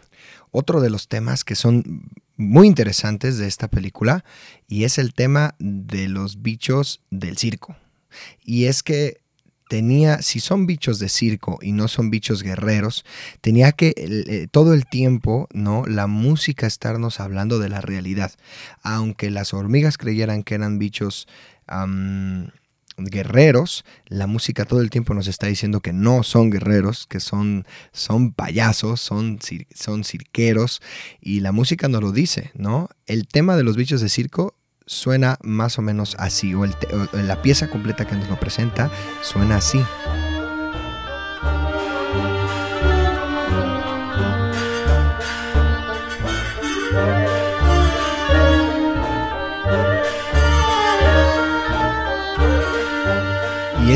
[0.57, 4.23] otro de los temas que son muy interesantes de esta película
[4.67, 7.75] y es el tema de los bichos del circo.
[8.43, 9.21] Y es que
[9.69, 13.05] tenía, si son bichos de circo y no son bichos guerreros,
[13.41, 15.85] tenía que eh, todo el tiempo, ¿no?
[15.85, 18.31] La música estarnos hablando de la realidad.
[18.81, 21.27] Aunque las hormigas creyeran que eran bichos
[22.97, 27.65] guerreros, la música todo el tiempo nos está diciendo que no son guerreros, que son,
[27.91, 29.39] son payasos, son,
[29.73, 30.81] son cirqueros,
[31.21, 32.89] y la música nos lo dice, ¿no?
[33.05, 34.55] El tema de los bichos de circo
[34.85, 36.75] suena más o menos así, o, el
[37.13, 39.79] o, la pieza completa que nos lo presenta suena así.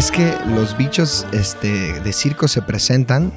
[0.02, 3.32] Es que los bichos este, de circo se presentan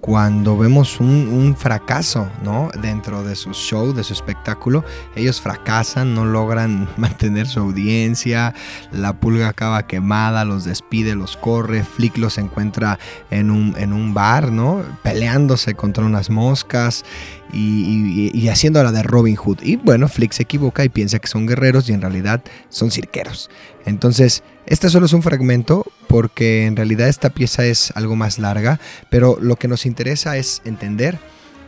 [0.00, 2.70] cuando vemos un, fracaso, ¿no?
[2.80, 4.84] Dentro de su show, de su espectáculo,
[5.16, 8.54] ellos fracasan, no logran mantener su audiencia,
[8.92, 13.00] la pulga acaba quemada, los despide, los corre, Flick los encuentra
[13.30, 14.84] en un, en un bar, ¿no?
[15.02, 17.04] Peleándose contra unas moscas
[17.52, 19.62] y, y, y, haciendo la de Robin Hood.
[19.62, 23.50] Y bueno, Flick se equivoca y piensa que son guerreros y en realidad son cirqueros.
[23.84, 28.80] Entonces, este solo es un fragmento porque en realidad esta pieza es algo más larga,
[29.10, 31.18] pero lo que nos interesa es entender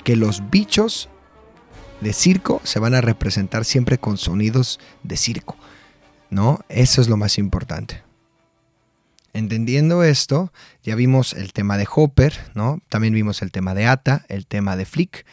[0.03, 1.09] que los bichos
[2.01, 5.57] de circo se van a representar siempre con sonidos de circo,
[6.31, 6.61] ¿no?
[6.69, 8.03] Eso es lo más importante.
[9.33, 10.51] Entendiendo esto,
[10.83, 12.81] ya vimos el tema de Hopper, ¿no?
[12.89, 15.27] También vimos el tema de Ata, el tema de Flick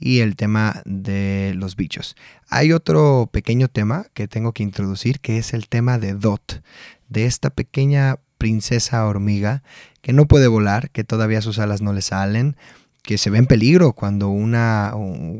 [0.00, 2.16] y el tema de los bichos.
[2.48, 6.62] Hay otro pequeño tema que tengo que introducir que es el tema de Dot,
[7.08, 9.62] de esta pequeña princesa hormiga
[10.00, 12.56] que no puede volar, que todavía sus alas no le salen,
[13.02, 14.92] que se ve en peligro cuando una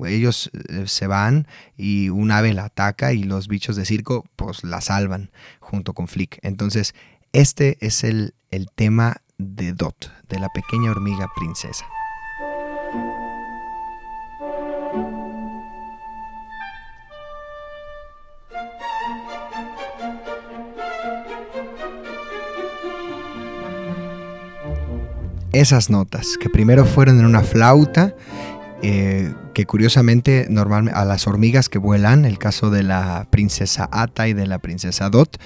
[0.07, 0.51] ellos
[0.87, 1.46] se van
[1.77, 6.09] y un ave la ataca y los bichos de circo pues la salvan junto con
[6.09, 6.38] Flick.
[6.42, 6.94] Entonces,
[7.33, 11.87] este es el, el tema de Dot, de la pequeña hormiga princesa.
[25.53, 28.15] Esas notas, que primero fueron en una flauta,
[28.83, 34.29] eh, que curiosamente normalmente a las hormigas que vuelan, el caso de la princesa Ata
[34.29, 35.38] y de la princesa Dot,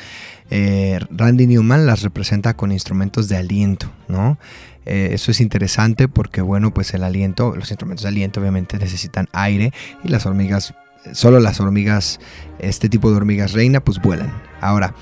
[0.50, 4.38] eh, Randy Newman las representa con instrumentos de aliento, ¿no?
[4.86, 9.28] Eh, eso es interesante porque, bueno, pues el aliento, los instrumentos de aliento obviamente necesitan
[9.32, 9.72] aire
[10.04, 10.74] y las hormigas,
[11.12, 12.20] solo las hormigas,
[12.58, 14.32] este tipo de hormigas reina, pues vuelan.
[14.60, 14.94] Ahora,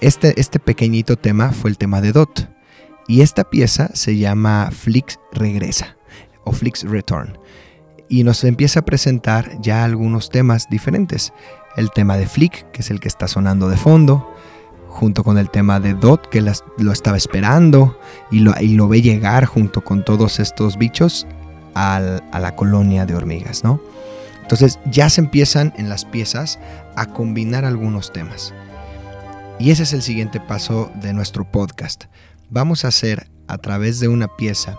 [0.00, 2.53] este, este pequeñito tema fue el tema de Dot.
[3.06, 5.96] Y esta pieza se llama Flix Regresa
[6.44, 7.38] o Flix Return.
[8.08, 11.32] Y nos empieza a presentar ya algunos temas diferentes.
[11.76, 14.30] El tema de Flick, que es el que está sonando de fondo,
[14.88, 17.98] junto con el tema de Dot, que lo estaba esperando
[18.30, 21.26] y lo, ve llegar junto con todos estos bichos
[21.74, 22.00] a
[22.32, 23.80] la colonia de hormigas, ¿no?
[24.42, 26.60] Entonces ya se empiezan en las piezas
[26.96, 28.54] a combinar algunos temas.
[29.58, 32.04] Y ese es el siguiente paso de nuestro podcast
[32.50, 34.78] vamos a hacer a través de una pieza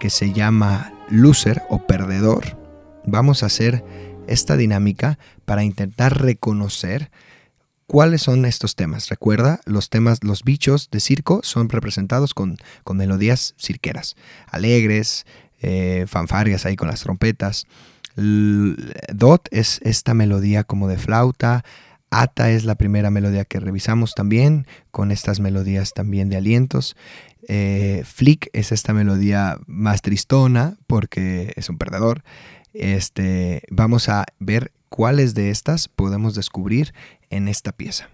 [0.00, 2.58] que se llama loser o perdedor,
[3.04, 3.84] vamos a hacer
[4.26, 7.10] esta dinámica para intentar reconocer
[7.88, 9.08] ¿Cuáles son estos temas?
[9.08, 14.16] Recuerda, los temas, los bichos de circo son representados con, con melodías cirqueras,
[14.48, 15.24] alegres,
[15.62, 17.68] eh, fanfarias ahí con las trompetas.
[18.16, 18.74] L-
[19.14, 21.64] Dot es esta melodía como de flauta.
[22.10, 26.96] Ata es la primera melodía que revisamos también, con estas melodías también de alientos.
[27.48, 32.22] Eh, Flick es esta melodía más tristona porque es un perdedor.
[32.72, 36.92] Este, vamos a ver cuáles de estas podemos descubrir
[37.30, 38.08] en esta pieza.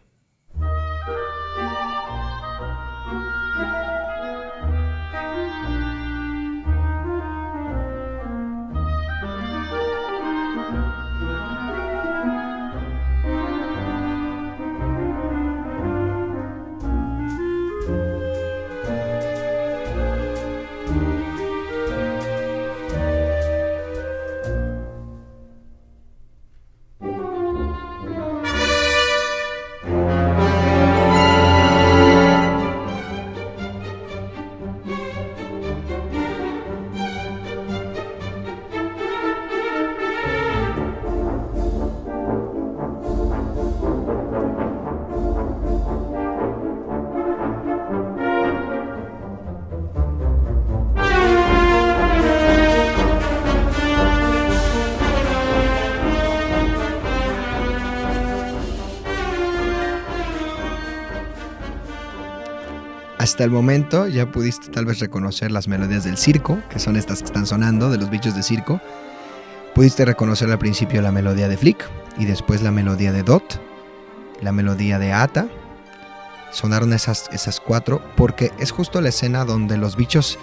[63.32, 67.20] Hasta el momento ya pudiste tal vez reconocer las melodías del circo, que son estas
[67.20, 68.78] que están sonando, de los bichos de circo.
[69.74, 73.58] Pudiste reconocer al principio la melodía de Flick y después la melodía de Dot,
[74.42, 75.48] la melodía de Ata.
[76.50, 80.38] Sonaron esas, esas cuatro porque es justo la escena donde los bichos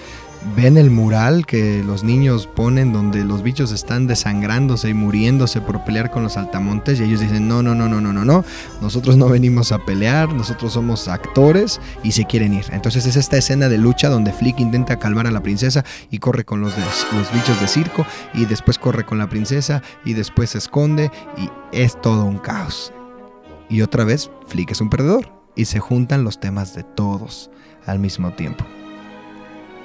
[0.56, 5.84] ven el mural que los niños ponen donde los bichos están desangrándose y muriéndose por
[5.84, 8.46] pelear con los altamontes y ellos dicen no, no, no, no, no, no, no,
[8.82, 12.66] nosotros no venimos a pelear, nosotros somos actores y se quieren ir.
[12.72, 16.46] Entonces es esta escena de lucha donde Flick intenta calmar a la princesa y corre
[16.46, 20.60] con los, los bichos de circo y después corre con la princesa y después se
[20.60, 22.94] esconde y es todo un caos.
[23.70, 27.52] Y otra vez Flick es un perdedor y se juntan los temas de todos
[27.86, 28.66] al mismo tiempo.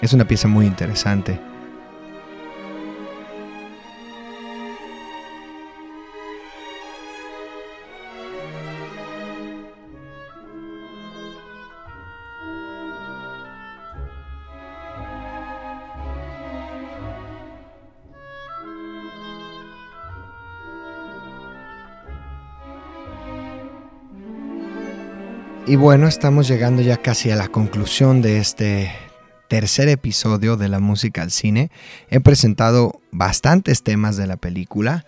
[0.01, 1.40] Es una pieza muy interesante.
[25.66, 28.92] Y bueno, estamos llegando ya casi a la conclusión de este
[29.55, 31.70] tercer episodio de la música al cine.
[32.11, 35.07] He presentado bastantes temas de la película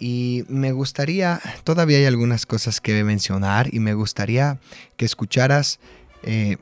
[0.00, 4.58] y me gustaría, todavía hay algunas cosas que mencionar y me gustaría
[4.96, 5.78] que escucharas
[6.24, 6.56] eh,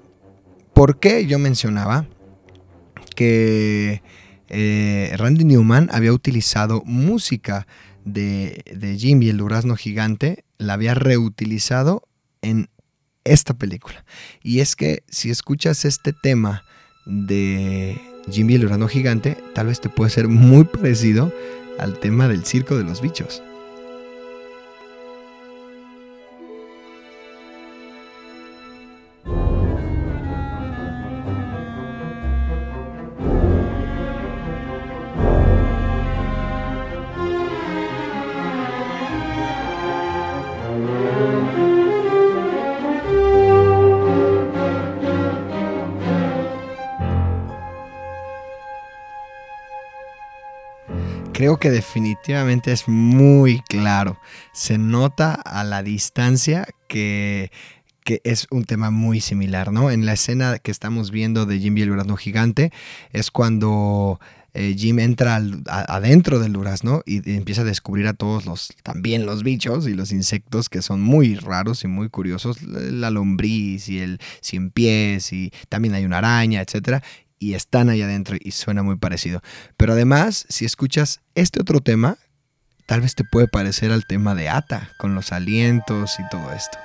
[0.75, 2.07] por qué yo mencionaba
[3.17, 4.03] que
[4.51, 7.67] eh, Randy Newman había utilizado música
[8.05, 12.07] de, de Jimmy el durazno gigante, la había reutilizado
[12.43, 12.69] en
[13.25, 14.05] esta película.
[14.43, 16.65] Y es que si escuchas este tema
[17.05, 18.01] de
[18.31, 21.33] Jimmy el durazno gigante, tal vez te puede ser muy parecido
[21.79, 23.43] al tema del circo de los bichos.
[51.43, 54.17] Creo que definitivamente es muy claro.
[54.53, 57.51] Se nota a la distancia que,
[58.23, 59.91] es un tema muy similar, ¿no?
[59.91, 62.71] En la escena que estamos viendo de Jim y el durazno gigante
[63.13, 64.21] es cuando
[64.55, 68.73] eh, Jim entra al- adentro del durazno y, y empieza a descubrir a todos los,
[68.85, 73.89] también los bichos y los insectos que son muy raros y muy curiosos, la lombriz
[73.89, 77.03] y el cien pies y también hay una araña, etcétera,
[77.43, 79.43] y están ahí adentro y suena muy parecido.
[79.77, 82.19] Pero además, si escuchas este otro tema,
[82.87, 86.79] tal vez te puede parecer al tema de Ata, con los alientos y todo esto.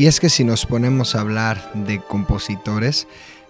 [0.00, 3.06] Y es que si nos ponemos a hablar de compositores,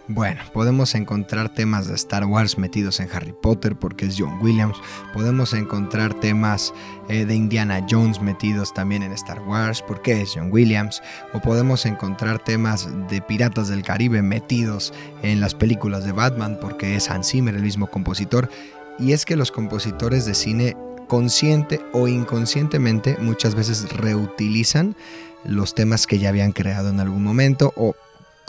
[0.09, 4.76] Bueno, podemos encontrar temas de Star Wars metidos en Harry Potter porque es John Williams.
[5.12, 6.74] Podemos encontrar temas
[7.09, 11.01] eh, de Indiana Jones metidos también en Star Wars porque es John Williams.
[11.32, 14.92] O podemos encontrar temas de Piratas del Caribe metidos
[15.22, 18.51] en las películas de Batman porque es Hans Zimmer, el mismo compositor.
[18.98, 20.76] Y es que los compositores de cine
[21.07, 24.96] consciente o inconscientemente muchas veces reutilizan
[25.45, 27.95] los temas que ya habían creado en algún momento o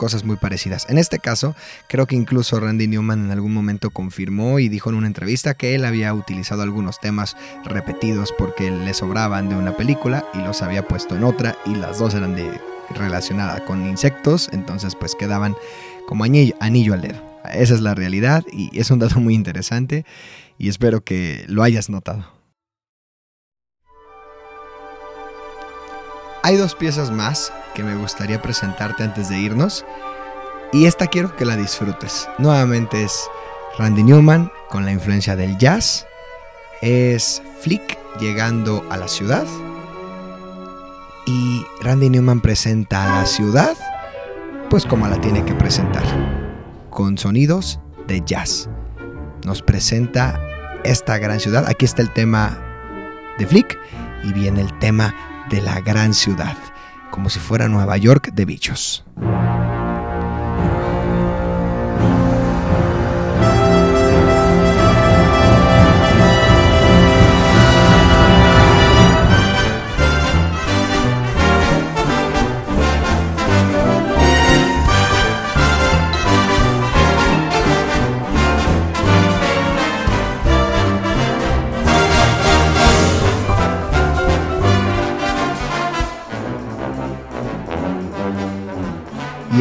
[0.02, 0.88] cosas muy parecidas.
[0.90, 1.56] En este caso,
[1.88, 5.76] creo que incluso Randy Newman en algún momento confirmó y dijo en una entrevista que
[5.76, 10.88] él había utilizado algunos temas repetidos porque le sobraban de una película y los había
[10.88, 12.50] puesto en otra y las dos eran de
[12.96, 15.56] relacionada con insectos, entonces pues quedaban
[16.08, 17.22] como anillo, anillo al dedo.
[17.54, 20.04] Esa es la realidad y es un dato muy interesante
[20.58, 22.41] y espero que lo hayas notado.
[26.44, 29.86] Hay dos piezas más que me gustaría presentarte antes de irnos.
[30.74, 32.28] Y esta quiero que la disfrutes.
[32.40, 33.30] Nuevamente es
[33.78, 36.08] Randy Newman con la influencia del jazz.
[36.82, 39.46] Es Flick llegando a la ciudad.
[41.28, 43.78] Y Randy Newman presenta a la ciudad
[44.72, 46.04] pues como la tiene que presentar.
[46.90, 48.68] Con sonidos de jazz.
[49.46, 50.40] Nos presenta
[50.84, 51.68] esta gran ciudad.
[51.68, 52.58] Aquí está el tema
[53.38, 53.78] de Flick
[54.24, 55.14] y viene el tema
[55.52, 56.58] de la gran ciudad
[57.12, 59.06] como si fuera Nueva York de bichos.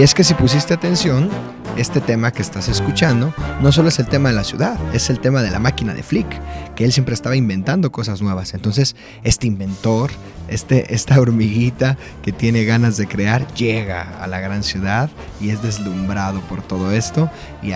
[0.00, 1.28] Y es que si pusiste atención,
[1.76, 5.20] este tema que estás escuchando no solo es el tema de la ciudad, es el
[5.20, 6.26] tema de la máquina de Flick,
[6.74, 8.54] que él siempre estaba inventando cosas nuevas.
[8.54, 10.10] Entonces, este inventor,
[10.48, 15.60] este, esta hormiguita que tiene ganas de crear, llega a la gran ciudad y es
[15.60, 17.30] deslumbrado por todo esto
[17.62, 17.72] y,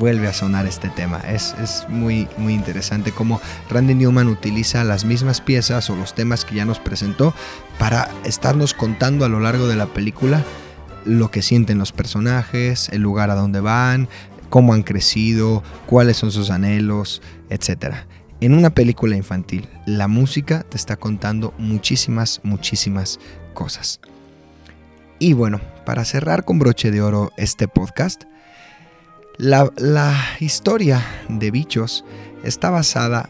[0.00, 1.20] vuelve a sonar este tema.
[1.28, 6.44] Es, es muy, muy interesante cómo Randy Newman utiliza las mismas piezas o los temas
[6.44, 7.34] que ya nos presentó
[7.78, 10.42] para estarnos contando a lo largo de la película
[11.08, 14.08] lo que sienten los personajes, el lugar a donde van,
[14.50, 17.94] cómo han crecido, cuáles son sus anhelos, etc.
[18.40, 23.18] En una película infantil, la música te está contando muchísimas, muchísimas
[23.54, 24.00] cosas.
[25.18, 28.24] Y bueno, para cerrar con broche de oro este podcast,
[29.38, 32.04] la, la historia de bichos
[32.44, 33.28] está basada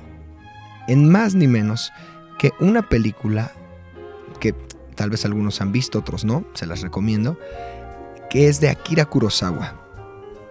[0.89, 1.93] en más ni menos
[2.39, 3.53] que una película
[4.99, 7.39] tal vez algunos han visto, otros no, se las recomiendo,
[8.29, 9.81] que es de Akira Kurosawa.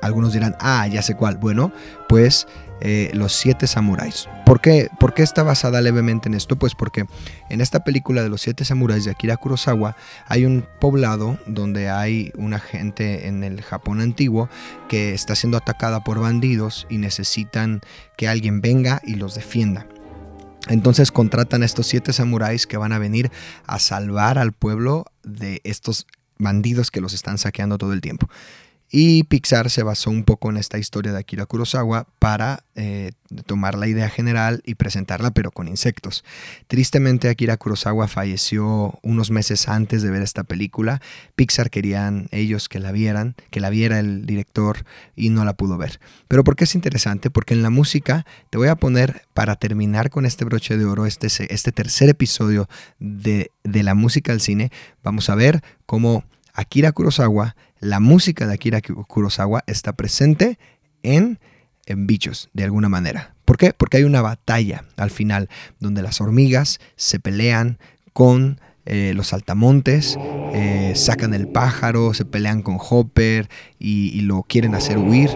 [0.02, 1.36] Algunos dirán, ah, ya sé cuál.
[1.36, 1.74] Bueno,
[2.08, 2.48] pues
[2.80, 4.30] eh, Los Siete Samuráis.
[4.46, 4.90] ¿Por qué?
[5.02, 6.56] ¿Por qué está basada levemente en esto?
[6.56, 7.06] Pues porque
[7.50, 12.32] en esta película de Los Siete Samuráis de Akira Kurosawa hay un poblado donde hay
[12.38, 14.48] una gente en el Japón antiguo
[14.88, 17.82] que está siendo atacada por bandidos y necesitan
[18.16, 19.88] que alguien venga y los defienda.
[20.70, 23.32] Entonces contratan a estos siete samuráis que van a venir
[23.66, 26.08] a salvar al pueblo de estos
[26.38, 28.30] bandidos que los están saqueando todo el tiempo.
[28.90, 33.12] Y Pixar se basó un poco en esta historia de Akira Kurosawa para eh,
[33.46, 36.24] tomar la idea general y presentarla, pero con insectos.
[36.68, 41.02] Tristemente, Akira Kurosawa falleció unos meses antes de ver esta película.
[41.36, 44.86] Pixar querían ellos que la vieran, que la viera el director
[45.18, 46.00] y no la pudo ver.
[46.30, 47.30] Pero ¿por qué es interesante?
[47.30, 51.06] Porque en la música te voy a poner, para terminar con este broche de oro,
[51.06, 52.70] este, este tercer episodio
[53.00, 54.72] de, de la música al cine,
[55.04, 56.24] vamos a ver cómo
[56.58, 60.58] Akira Kurosawa la música de Akira Kurosawa está presente
[61.04, 61.40] en,
[61.86, 63.36] en bichos, de alguna manera.
[63.46, 63.74] ¿Por qué?
[63.74, 65.50] Porque hay una batalla al final
[65.80, 67.78] donde las hormigas se pelean
[68.14, 70.18] con eh, los saltamontes,
[70.54, 73.50] eh, sacan el pájaro, se pelean con Hopper
[73.80, 75.30] y, lo quieren hacer huir.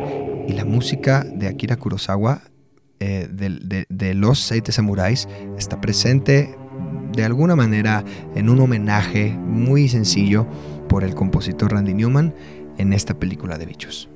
[0.47, 2.41] Y la música de Akira Kurosawa,
[2.99, 6.55] eh, de, de, los Seite Samuráis, está presente
[7.13, 8.03] de alguna manera
[8.35, 10.47] en un homenaje muy sencillo
[10.91, 12.35] por el compositor Randy Newman
[12.77, 14.09] en esta película de bichos.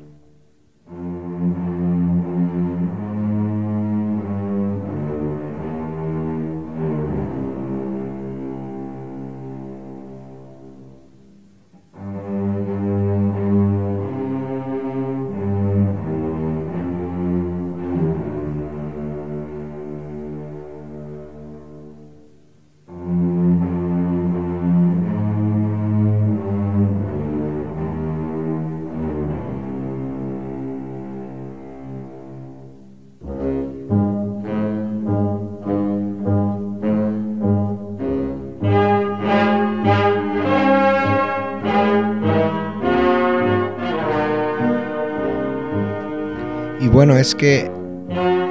[47.06, 47.70] Bueno, es que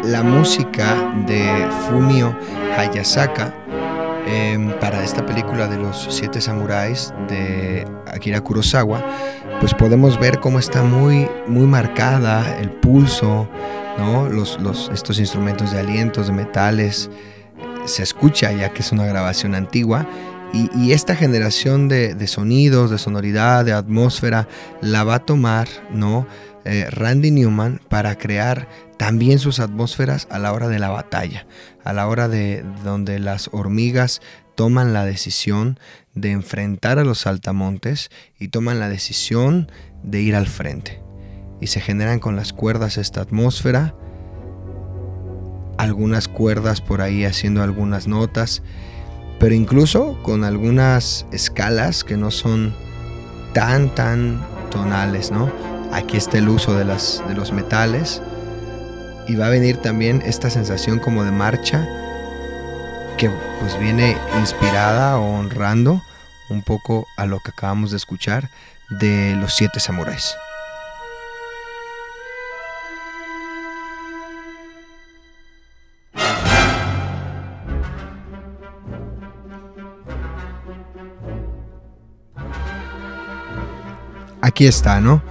[0.05, 1.45] la música de
[1.89, 2.39] Fumio
[2.79, 3.53] Hayasaka
[4.29, 9.05] em, para esta película de los siete samuráis de Akira Kurosawa,
[9.59, 13.49] pues podemos ver cómo está muy, muy marcada el pulso,
[13.99, 14.29] ¿no?
[14.29, 17.11] Los, los, estos instrumentos de alientos, de metales,
[17.87, 20.07] se escucha ya que es una grabación antigua.
[20.53, 24.47] Y, esta generación de, de, sonidos, de sonoridad, de atmósfera,
[24.81, 26.29] la va a tomar, ¿no?
[26.65, 28.67] Eh, Randy Newman para crear
[28.97, 31.47] también sus atmósferas a la hora de la batalla,
[31.85, 34.21] a la hora de donde las hormigas
[34.57, 35.79] toman la decisión
[36.13, 39.71] de enfrentar a los saltamontes y toman la decisión
[40.03, 41.01] de ir al frente.
[41.61, 43.95] Y se generan con las cuerdas esta atmósfera,
[45.79, 48.65] algunas cuerdas por ahí haciendo algunas notas,
[49.39, 52.75] pero incluso con algunas escalas que no son
[53.53, 55.74] tan, tan tonales, ¿no?
[55.95, 58.21] Aquí está el uso de, las, de los metales
[59.29, 61.87] y va a venir también esta sensación como de marcha
[63.17, 63.31] que
[63.61, 66.03] pues viene inspirada o honrando
[66.51, 68.51] un poco a lo que acabamos de escuchar
[68.91, 70.35] de los siete samuráis.
[84.41, 85.23] Aquí está, ¿no?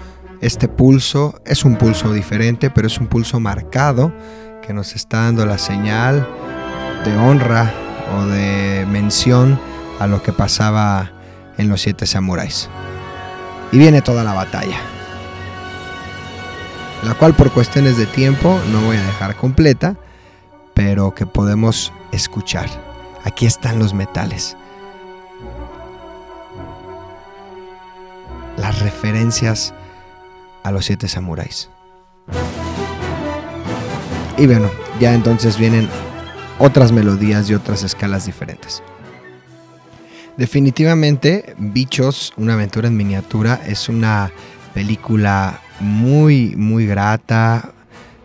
[0.43, 4.13] Este pulso es un pulso diferente, pero es un pulso marcado
[4.61, 6.27] que nos está dando la señal
[7.05, 7.71] de honra
[8.13, 9.57] o de mención
[10.01, 11.13] a lo que pasaba
[11.57, 12.69] en los siete samuráis.
[13.71, 14.75] Y viene toda la batalla,
[17.05, 19.95] la cual por cuestiones de tiempo no voy a dejar completa,
[20.73, 22.67] pero que podemos escuchar.
[23.23, 24.57] Aquí están los metales.
[28.57, 29.73] Las referencias
[30.63, 31.69] a los siete samuráis.
[34.37, 35.87] Y bueno, ya entonces vienen
[36.59, 38.81] otras melodías y otras escalas diferentes.
[40.37, 44.31] Definitivamente, Bichos, una aventura en miniatura, es una
[44.73, 47.71] película muy, muy grata,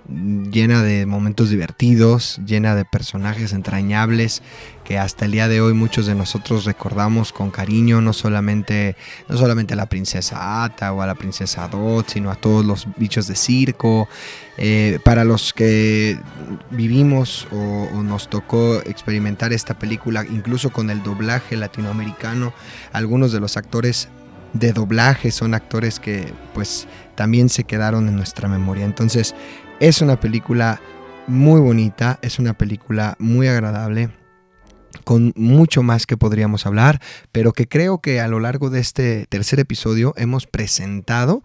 [0.09, 4.43] llena de momentos divertidos, llena de personajes entrañables
[4.85, 8.97] que hasta el día de hoy muchos de nosotros recordamos con cariño, no solamente,
[9.29, 12.87] no solamente a la princesa Ata o a la princesa Dot, sino a todos los
[12.97, 14.09] bichos de circo.
[14.57, 16.19] Eh, para los que
[16.71, 22.55] vivimos o, o nos tocó experimentar esta película, incluso con el doblaje latinoamericano,
[22.93, 24.09] algunos de los actores
[24.55, 28.85] de doblaje son actores que pues también se quedaron en nuestra memoria.
[28.85, 29.35] Entonces
[29.81, 30.81] es una película
[31.27, 34.11] muy bonita, es una película muy agradable
[35.05, 37.01] con mucho más que podríamos hablar,
[37.33, 41.43] pero que creo que a lo largo de este tercer episodio hemos presentado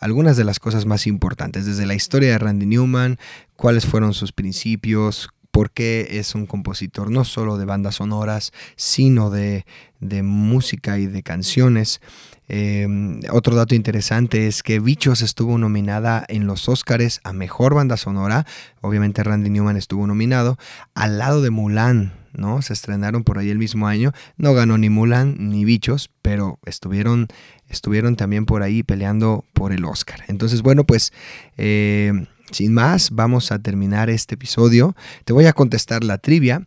[0.00, 3.18] algunas de las cosas más importantes, desde la historia de Randy Newman,
[3.54, 9.30] cuáles fueron sus principios, por qué es un compositor no solo de bandas sonoras, sino
[9.30, 9.64] de,
[10.00, 12.02] de música y de canciones.
[12.46, 12.86] Eh,
[13.32, 18.44] otro dato interesante es que Bichos estuvo nominada en los Oscars a Mejor Banda Sonora.
[18.82, 20.58] Obviamente Randy Newman estuvo nominado
[20.94, 22.12] al lado de Mulan.
[22.34, 22.60] ¿no?
[22.60, 24.12] Se estrenaron por ahí el mismo año.
[24.36, 27.28] No ganó ni Mulan ni Bichos, pero estuvieron,
[27.70, 30.22] estuvieron también por ahí peleando por el Oscar.
[30.28, 31.14] Entonces, bueno, pues
[31.56, 34.94] eh, sin más, vamos a terminar este episodio.
[35.24, 36.66] Te voy a contestar la trivia.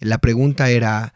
[0.00, 1.14] La pregunta era,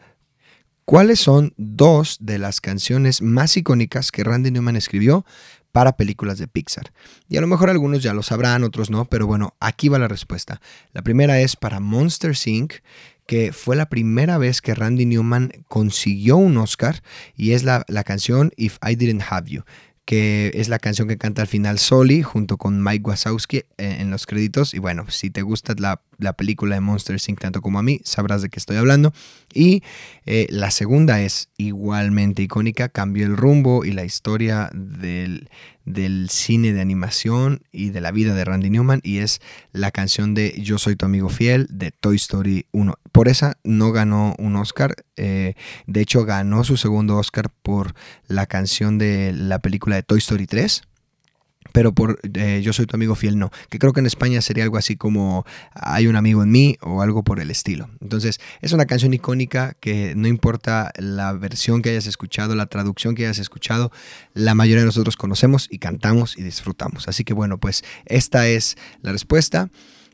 [0.85, 5.25] ¿cuáles son dos de las canciones más icónicas que Randy Newman escribió
[5.71, 6.93] para películas de Pixar?
[7.27, 10.07] Y a lo mejor algunos ya lo sabrán, otros no, pero bueno, aquí va la
[10.07, 10.61] respuesta.
[10.93, 12.75] La primera es para Monster Inc.,
[13.25, 17.03] que fue la primera vez que Randy Newman consiguió un Oscar
[17.35, 19.63] y es la, la canción If I Didn't Have You
[20.07, 24.09] que es la canción que canta al final Soli junto con Mike Wazowski eh, en
[24.09, 24.73] los créditos.
[24.73, 27.41] Y bueno, si te gusta la, la, película de Monster Inc.
[27.41, 29.11] tanto como a mí, sabrás de qué estoy hablando.
[29.53, 29.83] Y
[30.25, 35.49] eh, la segunda es igualmente icónica, cambió el rumbo y la historia del,
[35.87, 39.39] del cine de animación y de la vida de Randy Newman y es
[39.71, 42.93] la canción de Yo soy tu amigo fiel de Toy Story 1.
[43.11, 45.53] Por esa no ganó un Oscar, eh,
[45.87, 47.93] de hecho ganó su segundo Oscar por
[48.27, 50.83] la canción de la película de Toy Story 3
[51.71, 54.63] pero por eh, Yo soy tu amigo fiel no, que creo que en España sería
[54.63, 57.89] algo así como Hay un amigo en mí o algo por el estilo.
[58.01, 63.15] Entonces es una canción icónica que no importa la versión que hayas escuchado, la traducción
[63.15, 63.91] que hayas escuchado,
[64.33, 67.07] la mayoría de nosotros conocemos y cantamos y disfrutamos.
[67.07, 69.69] Así que bueno, pues esta es la respuesta.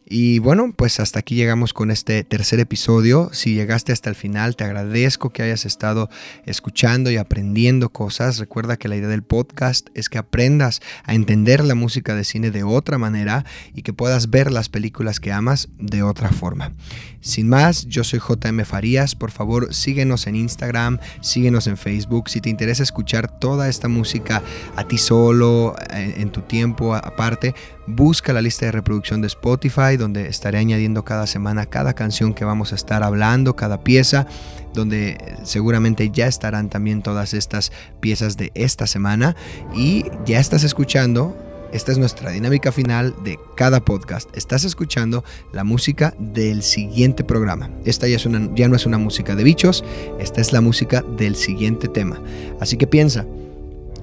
[0.06, 3.30] Y bueno, pues hasta aquí llegamos con este tercer episodio.
[3.32, 6.10] Si llegaste hasta el final, te agradezco que hayas estado
[6.46, 8.38] escuchando y aprendiendo cosas.
[8.38, 12.52] Recuerda que la idea del podcast es que aprendas a entender la música de cine
[12.52, 16.74] de otra manera y que puedas ver las películas que amas de otra forma.
[17.22, 19.16] Sin más, yo soy JM Farías.
[19.16, 22.30] Por favor, síguenos en Instagram, síguenos en Facebook.
[22.30, 24.44] Si te interesa escuchar toda esta música
[24.76, 27.56] a ti solo, eh, en tu tiempo aparte,
[27.88, 32.46] busca la lista de reproducción de Spotify, donde estaré añadiendo cada semana cada canción que
[32.46, 34.28] vamos a estar hablando, cada pieza,
[34.74, 39.36] donde seguramente ya estarán también todas estas piezas de esta semana.
[39.76, 41.36] Y ya estás escuchando
[41.74, 44.30] esta es nuestra dinámica final de cada podcast.
[44.38, 47.72] Estás escuchando la música del siguiente programa.
[47.84, 49.84] Esta ya, es una, ya no es una música de bichos,
[50.20, 52.22] esta es la música del siguiente tema.
[52.60, 53.26] Así que piensa,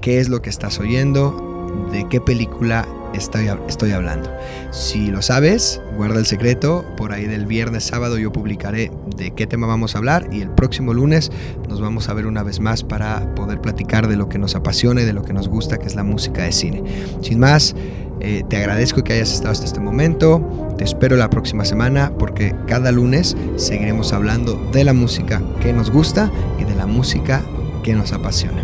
[0.03, 1.89] ¿qué es lo que estás oyendo?
[1.93, 4.31] ¿De qué película estoy, estoy hablando.
[4.71, 6.85] Si lo sabes, guarda el secreto.
[6.97, 10.51] Por ahí del viernes, sábado yo publicaré de qué tema vamos a hablar y el
[10.51, 11.31] próximo lunes
[11.69, 15.03] nos vamos a ver una vez más para poder platicar de lo que nos apasiona
[15.03, 16.83] y de lo que nos gusta, que es la música de cine.
[17.21, 17.75] Sin más,
[18.21, 20.75] eh, te agradezco que hayas estado hasta este momento.
[20.77, 25.91] Te espero la próxima semana porque cada lunes seguiremos hablando de la música que nos
[25.91, 27.43] gusta y de la música
[27.83, 28.63] que nos apasiona.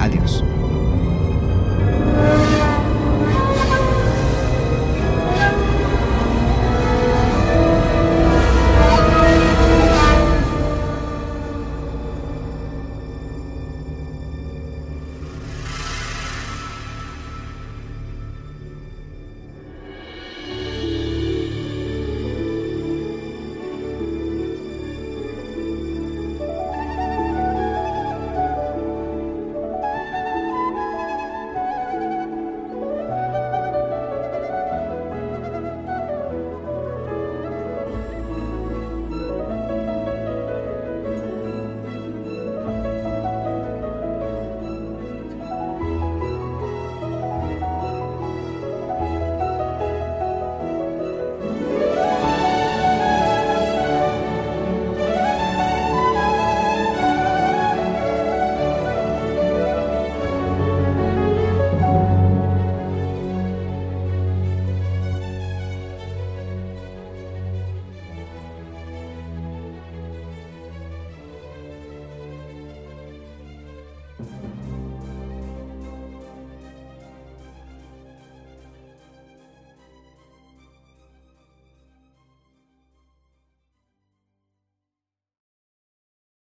[0.00, 0.44] Adiós.